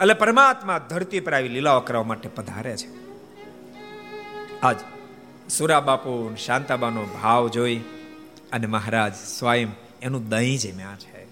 [0.00, 2.86] એટલે પરમાત્મા ધરતી પર આવી લીલાઓ કરવા માટે પધારે છે.
[4.60, 4.76] આજ
[5.50, 7.76] સુરા બાપુ શાંતાબાનો ભાવ જોઈ
[8.52, 9.68] અને મહારાજ સ્વયં
[10.02, 11.26] એનું દહીં જમ્યા છે.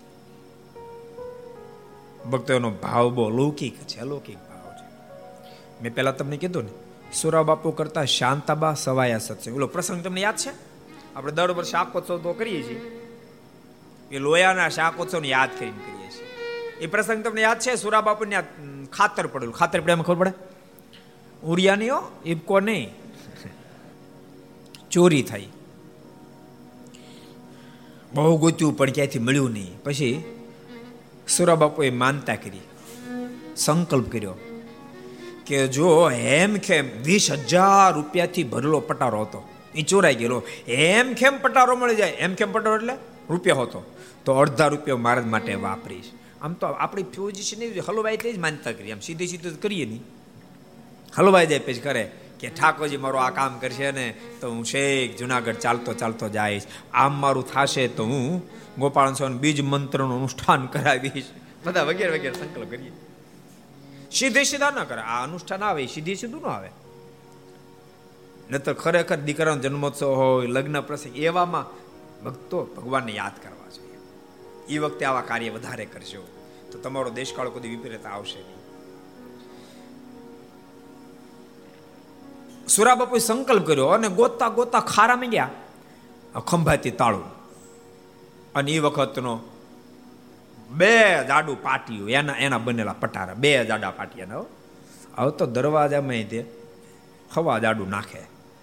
[2.24, 5.12] ભક્તોનો ભાવ બહુ લૌકિક છે, અલૌકિક ભાવ છે.
[5.82, 6.70] મેં પહેલા તમને કીધું ને
[7.12, 9.57] સુરા બાપુ કરતા શાંતાબા સવાયા સત્સંગ.
[9.57, 10.50] ઓલો પ્રસંગ તમને યાદ છે?
[11.16, 12.95] આપણે દર વર્ષે શાકોત્સવ તો કરીએ છીએ.
[14.12, 16.28] એ લોયાના શાકોત્સવને યાદ કરીને કરીએ છીએ.
[16.80, 17.74] એ પ્રસંગ તમને યાદ છે?
[17.74, 18.42] સુરા બાપુને
[18.92, 19.54] ખાતર પડેલું.
[19.54, 20.32] ખાતર પડે ખબર પડે?
[21.42, 22.94] ઉરિયાની હો ઈબકો નહીં.
[24.90, 25.48] ચોરી થઈ.
[28.14, 29.82] બહુ ગોત્યું પણ ક્યાંયથી મળ્યું નહીં.
[29.82, 30.24] પછી
[31.28, 32.61] સુરા બાપુએ માનતા કરી.
[33.57, 34.34] સંકલ્પ કર્યો
[35.46, 39.48] કે જો હેમ ખેમ વીસ હજાર રૂપિયાથી ભરેલો પટારો હતો.
[39.74, 40.42] એ ચોરાઈ ગયેલો.
[40.68, 42.11] હેમ ખેમ પટારો મળી જાય.
[42.11, 42.94] એમ ખેમ પટારો એટલે
[43.30, 43.95] રૂપિયા હતો.
[44.26, 46.10] તો અડધા રૂપિયા મારા માટે વાપરીશ.
[46.42, 50.02] આમ તો આપણી પોઝિશન એવી હલવાઈ તે જ માનતા કરીએ આમ સીધી સીધું કરીએ નહીં.
[51.18, 52.10] હલવાઈ જાય પછી કરે
[52.40, 56.62] કે ઠાકોરજી મારું આ કામ કરશે ને તો હું શેખ જુનાગઢ ચાલતો ચાલતો જઈશ.
[56.92, 58.42] આમ મારું થશે તો હું
[58.78, 61.24] ગોપાલ સ્વામી બીજ મંત્રનું અનુષ્ઠાન કરાવીશ.
[61.64, 62.92] બધા વગેરે વગેરે સંકલ્પ કરીએ.
[64.12, 65.00] સીધે સીધા ના કરે.
[65.00, 66.70] આ અનુષ્ઠાન આવે સીધી સીધું ન આવે.
[68.50, 71.64] નતર ખરેખર દીકરાનો જન્મોત્સવ હોય, લગ્ન પ્રસંગ, એવામાં
[72.24, 73.55] ભક્તો ભગવાનને યાદ કરવા.
[74.68, 76.22] એ વખતે આવા કાર્ય વધારે કરજો.
[76.72, 78.60] તો તમારો દેશકાળ કોઈ વિપરીત આવશે નહીં.
[82.68, 85.50] સુરા બાપુએ સંકલ્પ કર્યો અને ગોતતા ગોતતા ખારા ગયા
[86.40, 87.28] ખંભાતી તાળું.
[88.54, 89.32] અને એ વખતનો
[90.70, 90.92] બે
[91.28, 94.44] જાડું પાટિયું, એના એના બનેલા પટારા, બે જાડા પાટિયાના
[95.18, 96.40] હવે તો દરવાજામાં તે
[97.34, 98.18] હવા જાડું નાખે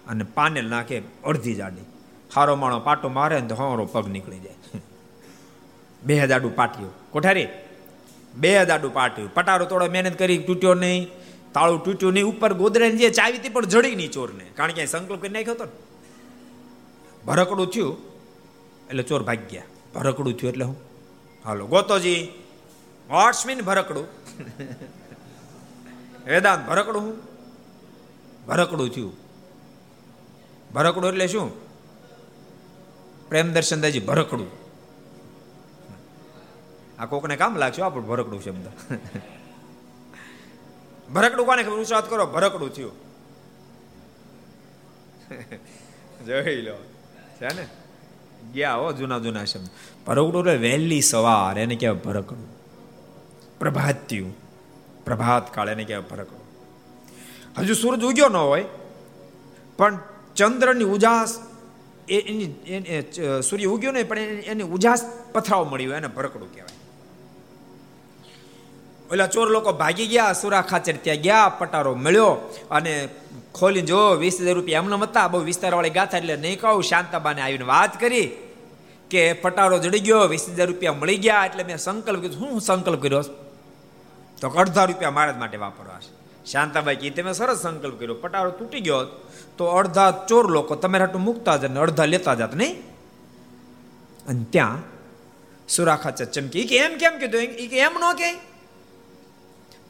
[0.06, 1.86] અને પાનેલ નાખે અડધી જાડી.
[2.34, 4.80] હારો માણો પાટો મારે ને તો હારો પગ નીકળી જાય.
[6.04, 7.10] બે જાડું પાટિયું.
[7.10, 7.48] કોઠારી?
[8.34, 9.34] બે જાડું પાટિયું.
[9.34, 11.10] પટારો થોડો મહેનત કરી, તૂટ્યો નહીં.
[11.52, 12.24] તાળું તૂટ્યું નહીં.
[12.24, 14.44] ઉપર ગોદરાની જે ચાવી હતી, પણ જડી નહીં ચોરને.
[14.44, 15.70] કારણ કે સંકલ્પ કરી નાખ્યો હતો ને.
[17.26, 17.96] ભરકડું થયું,
[18.88, 19.62] એટલે ચોર ભાગી ગયા.
[19.94, 20.76] ભરકડું થયું એટલે હું?
[21.44, 22.28] હાલો, ગોતોજી.
[23.10, 24.06] વોટ્સ મીન ભરકડું.
[26.26, 27.16] વેદાંત, ભરકડું હું?
[28.46, 29.12] ભરકડું થયું.
[30.74, 31.64] ભરકડું એટલે શું?
[33.28, 34.63] પ્રેમ દર્શનદાજી ભરકડું.
[36.98, 38.66] આ કોકને કામ લાગશે આપણું ભરકડું શબ્દ
[41.14, 42.96] ભરકડું કોને ઉચ્ચાર કરો, ભરકડું થયું.
[46.26, 46.76] જોઈ લો.
[47.38, 47.64] છે ને?
[48.54, 49.68] ગયા હો, જૂના જૂના શબ્દ
[50.06, 52.48] ભરકડું એટલે વહેલી સવાર, એને કહેવાય ભરકડું.
[53.60, 54.32] પ્રભાત્યું
[55.06, 56.44] પ્રભાત કાળ, એને કહેવાય ભરકડું.
[57.58, 58.66] હજુ સૂરજ ઉગ્યો ન હોય,
[59.78, 59.94] પણ
[60.36, 61.32] ચંદ્રની ઉજાસ
[62.16, 62.48] એની
[63.48, 64.18] સૂર્ય ઉગ્યો નહીં, પણ
[64.52, 65.00] એની ઉજાસ
[65.34, 66.80] પથરાવ મળી હોય, એને ભરકડું કહેવાય.
[69.12, 73.08] ઓલા ચોર લોકો ભાગી ગયા, સુરા ખાચર ત્યાં ગયા, પટારો મળ્યો અને
[73.54, 77.64] ખોલી જો વીસ હજાર રૂપિયા એમને હતા, બહુ વિસ્તારવાળી ગાથા, એટલે નહીં કહું, શાંતાબાને આવીને
[77.64, 78.28] વાત કરી
[79.10, 83.02] કે પટારો જડી ગયો, વીસ હજાર રૂપિયા મળી ગયા, એટલે મેં સંકલ્પ કીધું શું સંકલ્પ
[83.02, 83.22] કર્યો?
[84.40, 86.10] તો અડધા રૂપિયા મારા માટે વાપરવા છે.
[86.46, 89.04] શાંતાબાઈ કી તમે સરસ સંકલ્પ કર્યો, પટારો તૂટી ગયો,
[89.58, 92.74] તો અડધા ચોર લોકો તમે હાટું મૂકતા જ અડધા લેતા જાત, નહીં?
[94.28, 94.78] અને ત્યાં
[95.68, 97.42] સુરા ખાચર ચમકી કે એમ કેમ કીધું?
[97.42, 98.53] એ કે એમ ન કે?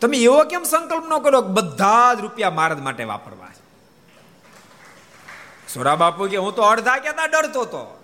[0.01, 3.53] તમે એવો કેમ સંકલ્પ ન કરો બધા જ રૂપિયા મારા માટે વાપરવા
[5.75, 7.99] સોરા બાપુ કે હું તો અડધા કેતા ડરતો હતો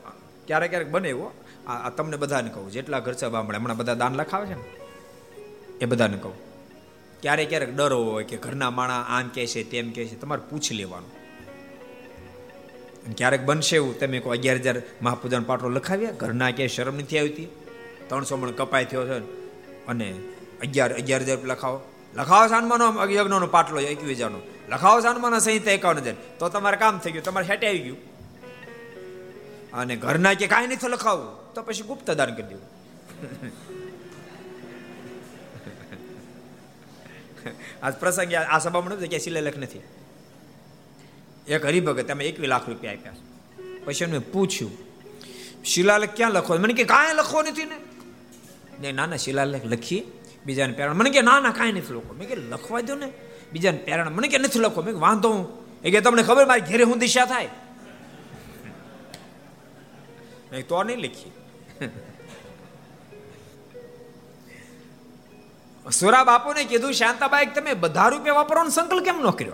[0.46, 1.32] ક્યારેક ક્યારેક બને એવો
[1.66, 4.62] આ તમને બધાને કહું, જેટલા ઘર છે બામણે, હમણાં બધા દાન લખાવે છે ને?
[5.80, 6.32] એ બધાને કહું.
[7.22, 10.74] ક્યારેક ક્યારેક ડર હોય કે ઘરના માણા આમ કહે છે, તેમ કહે છે, તમારે પૂછી
[10.74, 11.10] લેવાનું.
[13.16, 17.48] ક્યારેક બનશે એવું, તમે કોઈ અગિયાર હજાર મહાપૂજાનો પાટલો લખાવ્યા, ઘરના ક્યાંય શરમ નથી આવતી?
[18.08, 19.18] ત્રણસો મણ કપાય થયો છે
[19.86, 20.14] અને
[20.62, 21.80] અગિયાર અગિયાર હજાર લખાવો.
[22.14, 24.40] લખાવો સાનમાનો યજ્ઞનો પાટલો એકવીસ હજારનો.
[24.68, 26.14] લખાવો સાનમાનો સંહિતા એકાવન હજાર.
[26.38, 27.98] તો તમારે કામ થઈ ગયું, તમારે હેટે આવી ગયું.
[29.72, 31.54] અને ઘરના કે કાંઈ નથી લખાવું.
[31.54, 32.68] તો પછી ગુપ્ત દાન કરી દેવું.
[37.82, 39.80] આ પ્રસંગે આ સભામાં નથી કે શિલાલેખ નથી.
[41.48, 43.12] એક હરિભગત તમે એકવી લાખ રૂપિયા આપ્યા
[43.84, 44.70] પછી એમને પૂછ્યું,
[45.64, 46.56] શિલાલેખ ક્યાં લખો?
[46.56, 48.92] મને કે, કાંઈ લખવો નથી ને.
[48.92, 52.34] ના ના શિલાલેખ લખીએ બીજાને પ્રેરણ મને કે, ના ના, કાંઈ નથી લખો મેં કે,
[52.34, 53.12] લખવા દો ને.
[53.52, 55.48] બીજાને પ્રેરણ મને કે, નથી લખો મેં વાંધો હું.
[55.82, 57.48] એ કે, તમને ખબર મારી ઘેરે હું દિશા થાય?
[60.68, 61.32] તો નહીં લખી
[65.92, 69.52] સુરા બાપુને કીધું, શાંતાબાઈ, તમે બધા રૂપિયા વાપરવાનો સંકલ્પ કેમ ન કર્યો?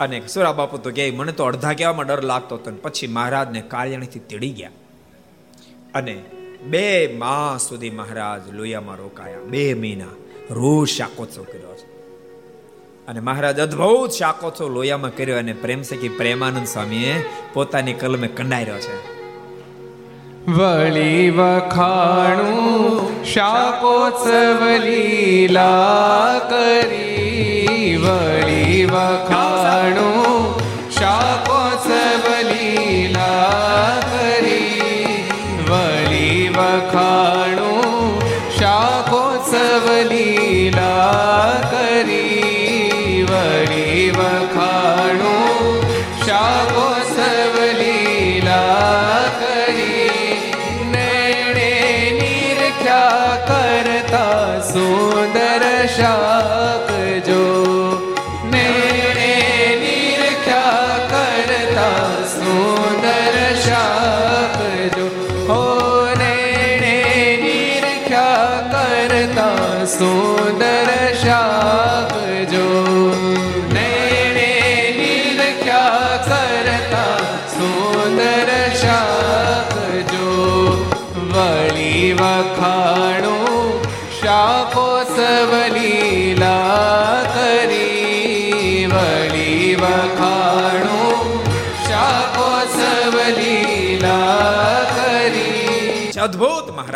[0.00, 4.18] અને સુરા બાપુ તો કે, મને તો અડધા કહેવામાં ડર લાગતો હતો પછી મહારાજને કાર્યણીથી
[4.18, 4.70] તેડી ગયા.
[5.94, 6.24] અને
[6.66, 9.38] બે માસ સુધી મહારાજ લોહિયામાં રોકાયા.
[9.38, 10.04] બે મહિના
[10.50, 11.94] રોજ શાકોત્સવ કર્યો છે.
[13.06, 19.14] અને મહારાજ અદ્ભુત શાકોત્સવ લોયામાં કર્યો અને પ્રેમ સખી પ્રેમાનંદ સ્વામીએ પોતાની કલમે કંડાર્યો છે.
[20.50, 29.43] વળી વખાણું શાકોત્સવ લીલા કરી, વળી વખાણું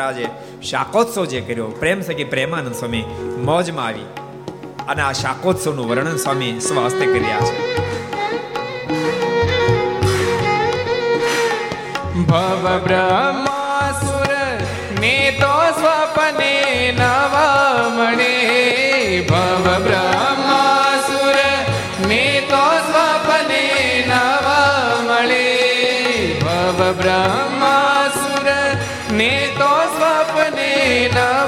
[0.08, 1.66] અદ્ભુત મહારાજે શાકોત્સવ જે કર્યો.
[1.66, 3.02] પ્રેમ સખી પ્રેમાનંદ સ્વામી
[3.44, 4.06] મોજમાં આવી
[4.88, 7.76] અને આ શાકોત્સવનું વર્ણન સ્વામી સ્વહસ્તે કર્યા છે.
[12.14, 14.34] ભવ બ્રહ્માસુર
[15.00, 18.34] ને તો સ્વપને નવામણે.
[19.30, 21.36] ભવ બ્રહ્માસુર
[22.06, 25.44] ને તો સ્વપને નવામણે.
[26.42, 27.67] ભવ બ્રહ્માસુર
[31.18, 31.47] સ્વપને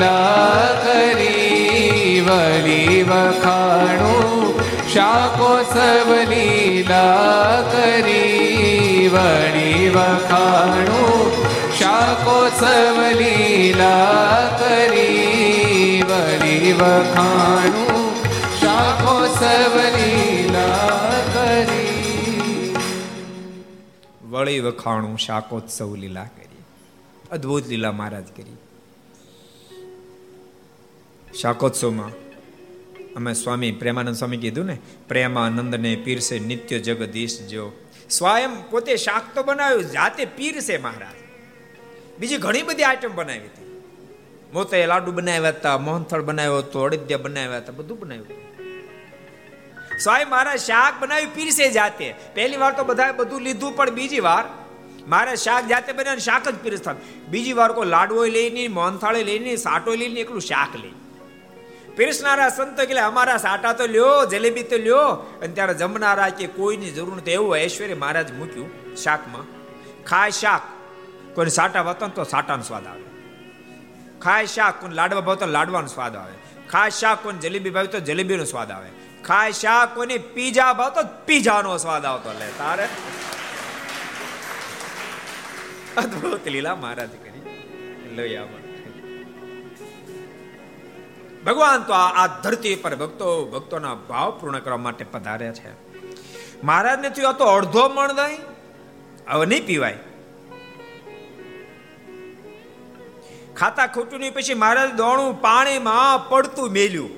[0.00, 11.32] લીલા કરી વળી વખાણું શાકો સવલી ના કરી વળી વખાણું
[11.78, 18.10] શાકો સવલી ના કરી વળી વખાણું
[18.60, 21.80] શાકો લીલા કરી
[24.30, 26.64] વળી વખાણું, શાકોત્સવ લીલા કરી.
[27.32, 28.69] અદ્ભુત લીલા મહારાજ કરી.
[31.34, 32.12] શાકોત્સવમાં
[33.16, 34.76] અમે સ્વામી પ્રેમાનંદ સ્વામી કીધું ને
[35.08, 37.64] પ્રેમાનંદને પીરસે નિત્ય જગદીશ જો
[38.10, 41.18] સ્વયં પોતે શાક તો બનાવ્યું જાતે પીરસે મહારાજ
[42.18, 43.68] બીજી ઘણી બધી આઈટમ બનાવી હતી
[44.52, 50.56] મોતે લાડુ બનાવ્યા હતા મોહનથળ બનાવ્યો હતો અડદિયા બનાવ્યા હતા બધું બનાવ્યું હતું સ્વાય મારા
[50.60, 54.44] શાક બનાવી પીરસે જાતે પહેલી વાર તો બધાએ બધું લીધું પણ બીજી વાર
[55.08, 56.96] મારે શાક જાતે બનાવીને શાક જ પીરસતા
[57.28, 60.94] બીજી વાર કોઈ લાડવો લઈને મોહનથાળે લઈને સાટો લઈને એકલું શાક લઈ
[62.00, 64.98] પીરસનારા સંતો કે અમારા સાટા તો લ્યો, જલેબી તો લ્યો.
[65.42, 69.44] અને ત્યારે જમનારા કે કોઈની જરૂર નથી એવું ઐશ્વર્ય મહારાજ મૂક્યું શાકમાં.
[70.04, 70.60] ખાય શાક.
[71.34, 73.02] કોઈને સાટા ભાવતો તો સાટાનો સ્વાદ આવે.
[74.20, 76.32] ખાય શાક, કોઈને લાડવા ભાવતો લાડવાનો સ્વાદ આવે.
[76.70, 78.88] ખાય શાક, કોઈને જલેબી ભાવ તો જલેબીનો સ્વાદ આવે.
[79.24, 82.46] ખાય શાક, કોઈને પીઝા ભાવતો પીઝાનો સ્વાદ આવતો લે.
[82.58, 82.88] તારે?
[85.96, 87.64] અદભુત લીલા મહારાજ કરી.
[88.16, 88.59] લોહિયામાં
[91.46, 95.72] ભગવાન તો આ ધરતી પર ભક્તો ભક્તોના ભાવ પૂર્ણ કરવા માટે પધાર્યા છે.
[96.64, 98.40] મહારાજને થયું તો અડધો મણ દહીં,
[99.30, 99.98] હવે નહીં પીવાય.
[103.56, 107.12] ખાતા ખોટું નહીં પછી મહારાજ દોણું પાણીમાં પડતું મેલ્યું.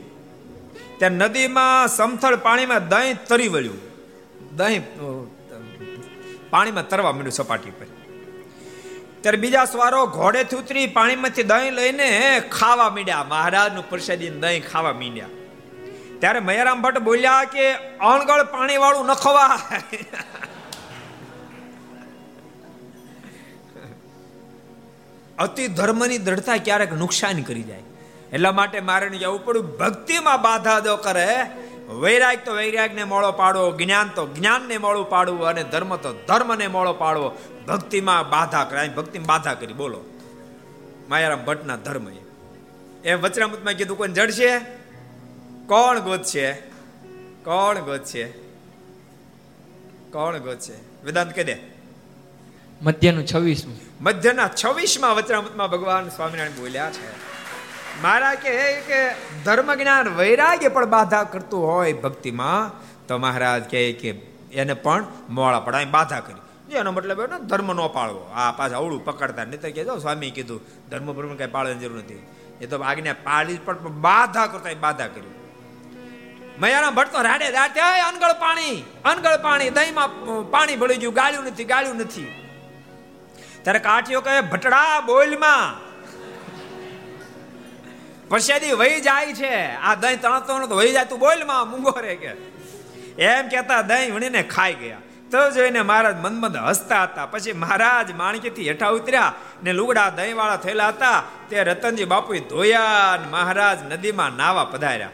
[0.98, 3.80] ત્યાં નદીમાં સમથળ પાણીમાં દહીં તરી વળ્યું.
[4.56, 4.82] દહીં
[6.50, 7.88] પાણીમાં તરવા મળ્યું સપાટી પર.
[9.22, 13.24] ત્યારે બીજા સ્વારો ઘોડેથી ઉતરી પાણીમાંથી દહીં લઈને ખાવા મીડ્યા.
[13.28, 15.26] મહારાજનું પ્રસાદી દહીં ખાવા મીડ્યા.
[16.18, 19.60] ત્યારે મયારામ ભટ્ટ બોલ્યા કે, અણગળ પાણી વાળું ન ખવા
[25.38, 27.82] અતિ ધર્મની દ્રઢતા ક્યારેક નુકસાન કરી જાય.
[28.32, 31.46] એટલા માટે મારે જવું પડ્યું, ભક્તિમાં બાધા દો કરે.
[31.88, 36.92] વૈરાગ તો વૈરાગને મોળો પાડવો, જ્ઞાન તો જ્ઞાનને મોળું પાડવું અને ધર્મ તો ધર્મને મોળો
[36.92, 37.32] પાડવો.
[37.68, 40.04] ભક્તિમાં બાધા કરે ભક્તિમાં બાધા કરી બોલો.
[41.08, 42.06] માયારામ ભટ્ટના ધર્મ
[43.04, 44.58] એ વચરામૃતમાં કીધું કોઈ જડશે?
[45.66, 46.52] કોણ ગોતશે?
[47.44, 48.24] કોણ ગોતશે?
[50.12, 50.72] કોણ ગોતશે?
[51.04, 51.56] વેદાંત કહી દે.
[52.82, 53.76] મધ્યનું છવ્વીસમું.
[54.00, 57.32] મધ્યના છવ્વીસમાં વચરામૃતમાં ભગવાન સ્વામિનારાયણ બોલ્યા છે.
[58.02, 64.08] મારા કે કે ધર્મ જ્ઞાન વૈરાગ્ય પણ બાધા કરતું હોય ભક્તિમાં તો મહારાજ કહે કે
[64.52, 66.40] એને પણ મોળા પડાય બાધા કરી.
[66.76, 68.22] એનો મતલબ એનો ધર્મ ન પાળવો.
[68.34, 70.60] આ પાછા અવળું પકડતા નહીં તો કહેજો સ્વામી કીધું,
[70.90, 72.22] ધર્મ ભર્મ કઈ પાળવાની જરૂર નથી.
[72.60, 73.74] એ તો આજ્ઞા પાળી પણ
[74.06, 75.34] બાધા કરતા બાધા કરી.
[76.60, 80.08] મયાના ભટ્ટો રાડે રાડે અનગળ પાણી અનગળ પાણી, દહીંમાં
[80.50, 82.30] પાણી ભળી ગયું, ગાળ્યું નથી ગાળ્યું નથી.
[83.62, 85.74] ત્યારે કાઠીઓ કહે, ભટડા બોલમાં
[88.28, 89.54] પ્રસાદી વહી જાય છે.
[89.76, 92.32] આ દહીં તણતો વહી જાય, તું બોલમાં મૂંગો રે કે.
[93.18, 95.00] એમ કેતા દહીં વણીને ખાઈ ગયા.
[95.32, 97.26] તો જોઈને મહારાજ મનમંદ હસતા હતા.
[97.26, 101.22] પછી મહારાજ માણકીથી હેઠા ઉતર્યા ને લુગડા દહીંવાળા થયેલા હતા.
[101.50, 105.08] તે રતનજી બાપુએ ધોયા મહારાજ નદીમાં નાવા પધાર્યા.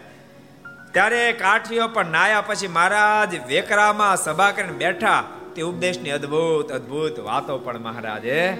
[0.92, 5.24] ત્યારે કાઠીઓ પણ નાયા પછી મહારાજ વેકરામાં સભા કરીને બેઠા.
[5.56, 8.50] તે ઉપદેશની અદ્ભુત અદ્ભુત વાતો પણ મહારાજે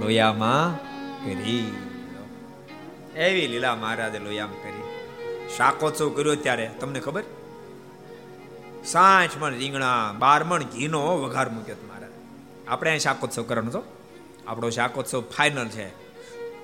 [0.00, 0.76] લોયામાં
[1.24, 1.76] કરી.
[3.16, 4.82] એવી લીલા મહારાજે લોયામાં કરી.
[5.56, 7.22] શાકોત્સવ કર્યો ત્યારે, તમને ખબર?
[8.84, 12.08] સાઠ મણ રીંગણા, બાર મણ ઘીનો વઘાર મૂક્યો મારા.
[12.68, 13.82] આપણે અહીં શાકોત્સવ કરવાનો હતો
[14.48, 16.08] આપણો શાકોત્સવ ફાઇનલ છે.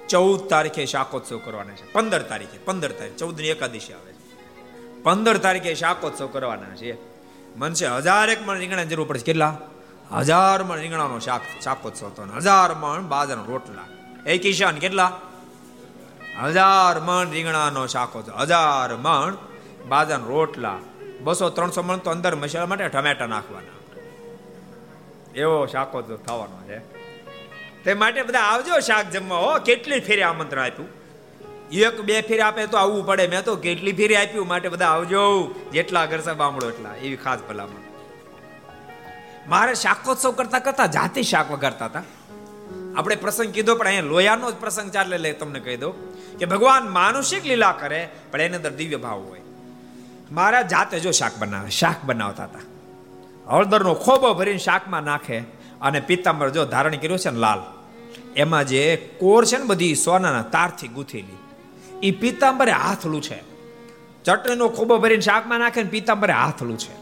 [0.09, 1.93] ચૌદ તારીખે શાકોત્સવ કરવાના છે.
[1.93, 3.17] પંદર તારીખે, પંદર તારીખ.
[3.17, 5.03] ચૌદની એકાદશી આવે છે.
[5.03, 6.97] પંદર તારીખે શાકોત્સવ કરવાના છે.
[7.57, 9.25] મનસે હજાર એક મણ રીંગણા જરૂર પડશે.
[9.25, 9.59] કેટલા?
[10.13, 13.85] હજાર મણ રીંગણાનો શાક, શાકોત્સવ તો હજાર મણ બાજરાનો રોટલા.
[14.27, 15.21] એ કિશાન, કેટલા?
[16.45, 18.33] હજાર મણ રીંગણાનો શાકોત્સવ.
[18.33, 19.37] હજાર મણ
[19.89, 20.79] બાજરાનો રોટલા.
[21.25, 23.75] બસો ત્રણસો મણ તો અંદર મસાલા માટે ટમેટા નાખવાના.
[25.35, 26.79] એવો શાકોત્સવ થવાનો છે.
[27.85, 30.89] તે માટે બધા આવજો શાક જમવા હો, કેટલી ફેરી આમંત્રણ આપ્યું?
[31.73, 33.27] એક, બે ફેરી આપે તો આવવું પડે.
[33.27, 34.47] મેં તો કેટલી ફેરી આપ્યું?
[34.47, 35.55] માટે બધા આવજો.
[35.73, 36.95] જેટલા ઘર બામડો એટલા.
[36.95, 37.83] એવી ખાસ ભલામણ.
[39.49, 42.03] મારે શાકોત્સવ કરતા કરતા જાતે શાક વગાડતા હતા.
[42.97, 45.91] આપણે પ્રસંગ કીધો, પણ અહીંયા લોયાનો જ પ્રસંગ ચાલે લે તમને કહી દો
[46.39, 49.41] કે ભગવાન માનુષિક લીલા કરે, પણ એની અંદર દિવ્ય ભાવ હોય.
[50.35, 52.65] મારા જાતે જો શાક બનાવે, શાક બનાવતા હતા.
[53.51, 55.39] હળદરનો ખોબો ભરીને શાકમાં નાખે
[55.81, 57.61] અને પિત્તાંબર જો ધારણ કર્યો છે ને લાલ,
[58.37, 58.83] એમાં જે
[59.21, 61.41] કોર છે ને બધી સોનાના તારથી ગૂંથેલી
[62.03, 63.39] એ પિત્તાંબરે હાથલું છે.
[64.25, 66.95] ચટણીનો ખોબો ભરીને શાકમાં નાખે ને પિત્તાંબરે હાથલું છે.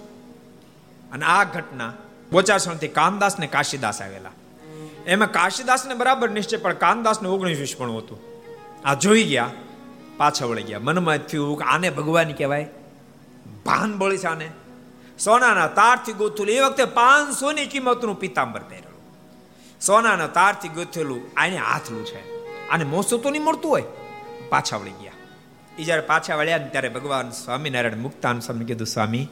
[1.13, 1.93] અને આ ઘટના
[2.33, 4.35] બોચાસણથી કામદાસ ને કાશીદાસ આવેલા.
[5.07, 8.19] એમાં કાશીદાસને બરાબર નિશ્ચય, પણ કામદાસને ઓગણીસ પણ હતું.
[8.85, 9.51] આ જોઈ ગયા,
[10.17, 10.81] પાછા વળી ગયા.
[10.83, 12.69] મનમાં થયું કે આને ભગવાન કહેવાય.
[13.65, 14.51] ભાન બળી છે આને?
[15.19, 16.55] સોનાના તારથી ગોથેલું.
[16.55, 19.03] એ વખતે પાંચસો ની કિંમતનું પિતાંબર પહેરેલું.
[19.81, 22.49] સોનાના તારથી ગોથેલું આને હાથલું છે.
[22.69, 23.85] આને મોસો તો નહીં મળતું હોય.
[24.49, 25.13] પાછા વળી ગયા.
[25.79, 29.29] એ જ્યારે પાછા વળ્યા ને ત્યારે ભગવાન સ્વામિનારાયણ મુક્તાન સ્વામી કીધું, સ્વામી,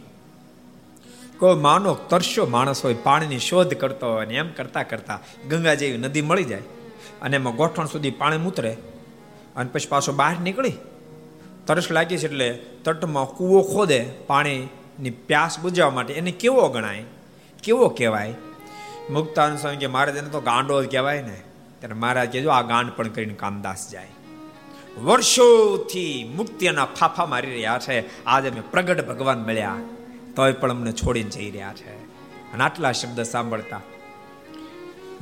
[1.38, 5.98] કોઈ માનો તરશો માણસ હોય, પાણીની શોધ કરતો હોય ને એમ કરતા કરતા ગંગા જેવી
[5.98, 6.62] નદી મળી જાય
[7.22, 8.76] અને એમાં ગોઠણ સુધી પાણી મૂતરે
[9.56, 10.72] અને પછી પાછો બહાર નીકળી
[11.70, 12.52] તરસ લાગી છે એટલે
[12.84, 16.14] તટમાં કૂવો ખોદે પાણીની પ્યાસ બુજાવવા માટે.
[16.14, 17.04] એને કેવો ગણાય?
[17.62, 18.34] કેવો કહેવાય?
[19.10, 21.40] મુક્તાન સ્વામી કે મહારાજ એને તો ગાંડો જ કહેવાય ને.
[21.78, 24.06] ત્યારે મહારાજ કહેજો, આ ગાંડ પણ કરીને કામદાસ જાય.
[25.02, 28.24] વર્ષોથી મુક્તિના ફાફા મારી રહ્યા છે.
[28.24, 29.76] આજે અમે પ્રગટ ભગવાન મળ્યા
[30.36, 32.04] તોય પણ અમને છોડીને જઈ રહ્યા છે.
[32.52, 33.80] અને આટલા શબ્દ સાંભળતા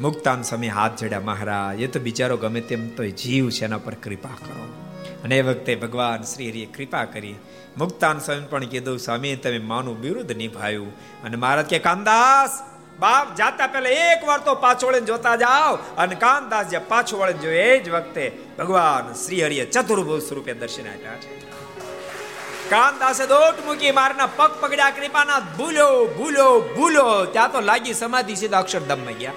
[0.00, 3.94] મુક્તાન સ્વામી હાથ જડ્યા, મહારાજ, એ તો બિચારો ગમે તેમ તો જીવ છે, એના પર
[3.94, 4.87] કૃપા કરો.
[5.24, 7.34] અને એ વખતે ભગવાન શ્રી હરિએ કૃપા કરી
[7.76, 10.96] મુક્તાન સ્વામી પણ કીધું, સ્વામી, તમે માનું વિરુદ્ધ નિભાયું.
[11.22, 12.62] અને મહારાજ કે કાનદાસ
[12.98, 15.74] બાપ જાતા પહેલા એક વાર તો પાછો વળે જોતા જાઓ.
[15.74, 20.82] અને કાનદાસ જે પાછો વળે જો એ જ વખતે ભગવાન શ્રી હરિએ ચતુર્ભુજ સ્વરૂપે દર્શન
[20.82, 21.40] આપ્યા છે.
[22.70, 27.24] કાનદાસે દોટ મૂકી મારના પગ પગડ્યા કૃપાના ભૂલો ભૂલો ભૂલો.
[27.24, 29.32] ત્યાં તો લાગી સમાધિ સીધા અક્ષરધામમાં ગયા.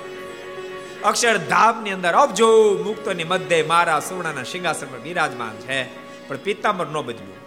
[1.03, 5.83] અક્ષરધામની અંદર અબજો, મુક્તોની મધ્ય મારા સુવર્ણના સિંહાસન પર બિરાજમાન છે.
[6.27, 7.41] પણ પિત્તાંબર નો બદલ્યું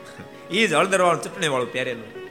[0.51, 2.25] એ જ હળદર વાળું ચટણી વાળું પહેરેલું.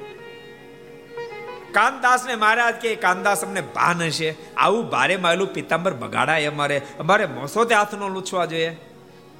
[1.71, 4.35] કાનદાસ ને મહારાજ કે કાનદાસ અમને ભાન હશે.
[4.57, 6.81] આવું ભારે માયલું પિત્તાંબર બગાડાય અમારે.
[6.99, 8.77] અમારે મોસોતે હાથ નો લૂછવા જોઈએ.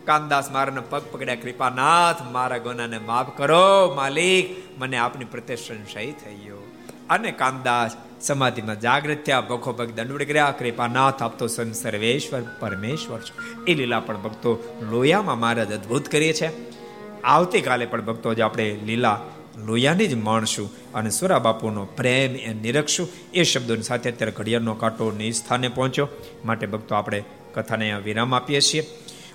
[0.06, 4.64] કાનદાસ મારાને પગ પકડ્યા, કૃપાનાથ, મારા ગુનાને માફ કરો, માલિક.
[4.80, 6.58] મને આપની પ્રત્યે સંશય થઈ ગયો
[7.10, 7.92] અને કાનદાસ
[8.24, 13.20] સમાધિમાં જાગૃત થયા ભખો ભગ દંડવડ કર્યા કૃપાનાથ આપતો સંત સર્વેશ્વર પરમેશ્વર
[13.68, 16.50] એ લીલા પણ ભક્તો લોયામાં મહારાજ અદભુત કરીએ છે।
[17.22, 19.20] આવતીકાલે પણ ભક્તો જે આપણે લીલા
[19.58, 25.12] લોયાને જ માણશું અને સુરા બાપુનો પ્રેમ એ નિરખશું એ શબ્દોની સાથે અત્યારે ઘડિયાળનો કાંટો
[25.12, 26.08] ની સ્થાને પહોંચ્યો।
[26.46, 28.88] માટે ભક્તો આપણે કથાને વિરામ આપીએ છીએ।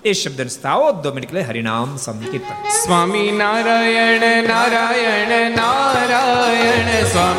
[0.05, 7.38] એ શબ્દ સ્થાવો દો મિનિટ હરિનામ સંકીર્તન। સ્વામી નારાયણ નારાયણ નારાયણ, સ્વામી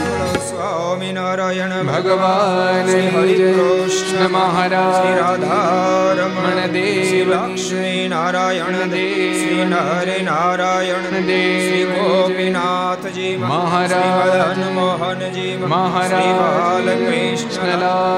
[0.91, 11.85] સ્વામિનારાયણ ભગવાન કૃષ્ણ મહારાજ શ્રી રાધારમણ દેવ લક્ષ્મી નારાયણ દેવ શ્રી નરે નારાયણ દેવ શ્રી
[11.93, 16.27] ગોપીનાથજી મહારાજ મોહનજી મહારાજ
[16.65, 16.91] લાલ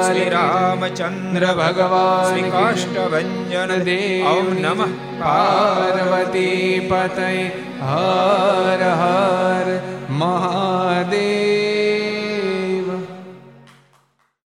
[0.01, 7.30] શ્રી રામચંદ્ર ભગવાન શ્રી કાષ્ટભંજન દેવ ઓમ નમઃ પાર્વતી પતય
[7.84, 9.78] હર હર
[10.17, 12.03] મહાદેવ